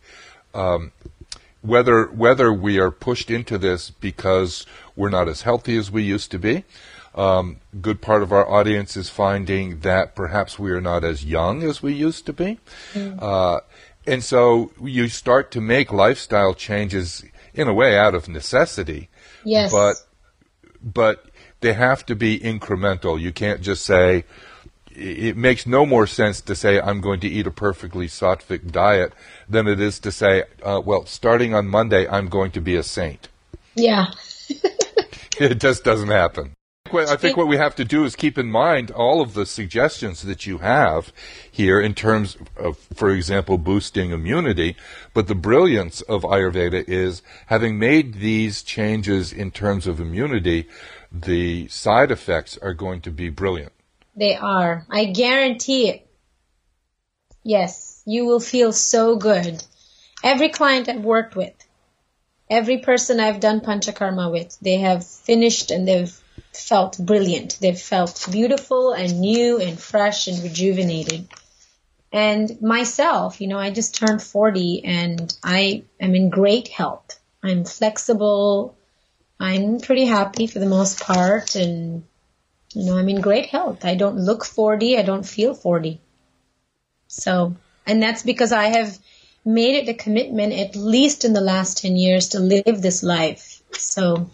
um, 0.55 0.91
whether 1.61 2.05
whether 2.07 2.51
we 2.51 2.79
are 2.79 2.89
pushed 2.89 3.29
into 3.29 3.59
this 3.59 3.91
because 3.91 4.65
we're 4.95 5.09
not 5.09 5.27
as 5.29 5.43
healthy 5.43 5.77
as 5.77 5.91
we 5.91 6.01
used 6.01 6.31
to 6.31 6.39
be. 6.39 6.63
Um, 7.13 7.57
good 7.81 8.01
part 8.01 8.23
of 8.23 8.31
our 8.31 8.49
audience 8.49 8.95
is 8.95 9.09
finding 9.09 9.79
that 9.81 10.15
perhaps 10.15 10.57
we 10.57 10.71
are 10.71 10.79
not 10.81 11.03
as 11.03 11.25
young 11.25 11.61
as 11.63 11.83
we 11.83 11.93
used 11.93 12.25
to 12.27 12.33
be. 12.33 12.59
Uh, 12.95 13.59
and 14.07 14.23
so 14.23 14.71
you 14.81 15.07
start 15.09 15.51
to 15.51 15.61
make 15.61 15.91
lifestyle 15.91 16.53
changes 16.53 17.23
in 17.53 17.67
a 17.67 17.73
way 17.73 17.97
out 17.97 18.15
of 18.15 18.29
necessity 18.29 19.09
Yes. 19.43 19.71
but 19.71 19.95
but 20.81 21.25
they 21.59 21.73
have 21.73 22.05
to 22.07 22.15
be 22.15 22.39
incremental. 22.39 23.19
You 23.19 23.31
can't 23.33 23.61
just 23.61 23.85
say 23.85 24.23
it 24.95 25.35
makes 25.37 25.67
no 25.67 25.85
more 25.85 26.07
sense 26.07 26.41
to 26.41 26.55
say 26.55 26.79
I'm 26.79 27.01
going 27.01 27.19
to 27.21 27.27
eat 27.27 27.45
a 27.47 27.51
perfectly 27.51 28.07
sattvic 28.07 28.71
diet 28.71 29.13
than 29.49 29.67
it 29.67 29.79
is 29.79 29.99
to 29.99 30.11
say, 30.11 30.43
uh, 30.63 30.81
well, 30.83 31.05
starting 31.05 31.53
on 31.53 31.67
Monday 31.67 32.07
I'm 32.07 32.29
going 32.29 32.51
to 32.51 32.61
be 32.61 32.75
a 32.77 32.83
saint. 32.83 33.27
yeah. 33.75 34.05
It 35.39 35.59
just 35.59 35.83
doesn't 35.83 36.09
happen. 36.09 36.53
What- 36.93 37.09
I 37.09 37.15
think 37.15 37.37
what 37.37 37.47
we 37.47 37.57
have 37.57 37.75
to 37.75 37.85
do 37.85 38.03
is 38.05 38.15
keep 38.15 38.37
in 38.37 38.51
mind 38.51 38.91
all 38.91 39.21
of 39.21 39.33
the 39.33 39.45
suggestions 39.45 40.21
that 40.23 40.45
you 40.45 40.59
have 40.59 41.11
here 41.49 41.79
in 41.79 41.93
terms 41.93 42.37
of, 42.57 42.77
for 42.93 43.09
example, 43.11 43.57
boosting 43.57 44.11
immunity. 44.11 44.75
But 45.13 45.27
the 45.27 45.35
brilliance 45.35 46.01
of 46.01 46.23
Ayurveda 46.23 46.83
is 46.87 47.21
having 47.47 47.79
made 47.79 48.15
these 48.15 48.61
changes 48.63 49.33
in 49.33 49.51
terms 49.51 49.87
of 49.87 49.99
immunity, 49.99 50.67
the 51.11 51.67
side 51.67 52.11
effects 52.11 52.57
are 52.61 52.73
going 52.73 53.01
to 53.01 53.11
be 53.11 53.29
brilliant. 53.29 53.73
They 54.15 54.35
are. 54.35 54.85
I 54.89 55.05
guarantee 55.05 55.89
it. 55.89 56.07
Yes, 57.43 58.01
you 58.05 58.25
will 58.25 58.39
feel 58.39 58.71
so 58.71 59.15
good. 59.15 59.63
Every 60.23 60.49
client 60.49 60.87
I've 60.89 61.03
worked 61.03 61.35
with, 61.35 61.53
every 62.49 62.77
person 62.77 63.19
I've 63.19 63.39
done 63.39 63.61
panchakarma 63.61 64.31
with, 64.31 64.57
they 64.61 64.77
have 64.77 65.05
finished 65.05 65.71
and 65.71 65.87
they've 65.87 66.20
felt 66.53 66.97
brilliant. 66.99 67.57
They've 67.59 67.79
felt 67.79 68.27
beautiful 68.31 68.91
and 68.91 69.19
new 69.19 69.59
and 69.59 69.79
fresh 69.79 70.27
and 70.27 70.41
rejuvenated. 70.43 71.27
And 72.11 72.61
myself, 72.61 73.39
you 73.39 73.47
know, 73.47 73.57
I 73.57 73.71
just 73.71 73.95
turned 73.95 74.21
40 74.21 74.83
and 74.83 75.33
I 75.43 75.83
am 75.99 76.13
in 76.13 76.29
great 76.29 76.67
health. 76.67 77.19
I'm 77.41 77.63
flexible. 77.63 78.75
I'm 79.39 79.79
pretty 79.79 80.05
happy 80.05 80.47
for 80.47 80.59
the 80.59 80.65
most 80.65 80.99
part 80.99 81.55
and 81.55 82.03
you 82.73 82.85
know, 82.85 82.97
I'm 82.97 83.09
in 83.09 83.21
great 83.21 83.47
health. 83.47 83.83
I 83.83 83.95
don't 83.95 84.17
look 84.17 84.45
40. 84.45 84.97
I 84.97 85.01
don't 85.01 85.25
feel 85.25 85.53
40. 85.53 85.99
So, 87.07 87.55
and 87.85 88.01
that's 88.01 88.23
because 88.23 88.51
I 88.51 88.65
have 88.67 88.97
made 89.43 89.75
it 89.75 89.89
a 89.89 89.93
commitment, 89.93 90.53
at 90.53 90.75
least 90.75 91.25
in 91.25 91.33
the 91.33 91.41
last 91.41 91.79
10 91.79 91.95
years, 91.95 92.29
to 92.29 92.39
live 92.39 92.81
this 92.81 93.03
life. 93.03 93.61
So, 93.73 94.29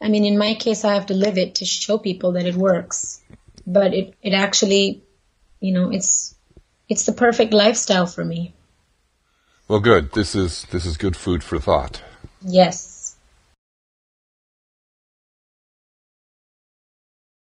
I 0.00 0.08
mean, 0.08 0.24
in 0.24 0.38
my 0.38 0.54
case, 0.54 0.84
I 0.84 0.94
have 0.94 1.06
to 1.06 1.14
live 1.14 1.38
it 1.38 1.56
to 1.56 1.64
show 1.64 1.98
people 1.98 2.32
that 2.32 2.46
it 2.46 2.54
works. 2.54 3.22
But 3.66 3.94
it, 3.94 4.14
it 4.22 4.32
actually, 4.32 5.02
you 5.60 5.72
know, 5.72 5.90
it's, 5.90 6.34
it's 6.88 7.06
the 7.06 7.12
perfect 7.12 7.52
lifestyle 7.52 8.06
for 8.06 8.24
me. 8.24 8.54
Well, 9.68 9.80
good. 9.80 10.12
This 10.12 10.36
is 10.36 10.64
this 10.70 10.86
is 10.86 10.96
good 10.96 11.16
food 11.16 11.42
for 11.42 11.58
thought. 11.58 12.00
Yes. 12.40 12.95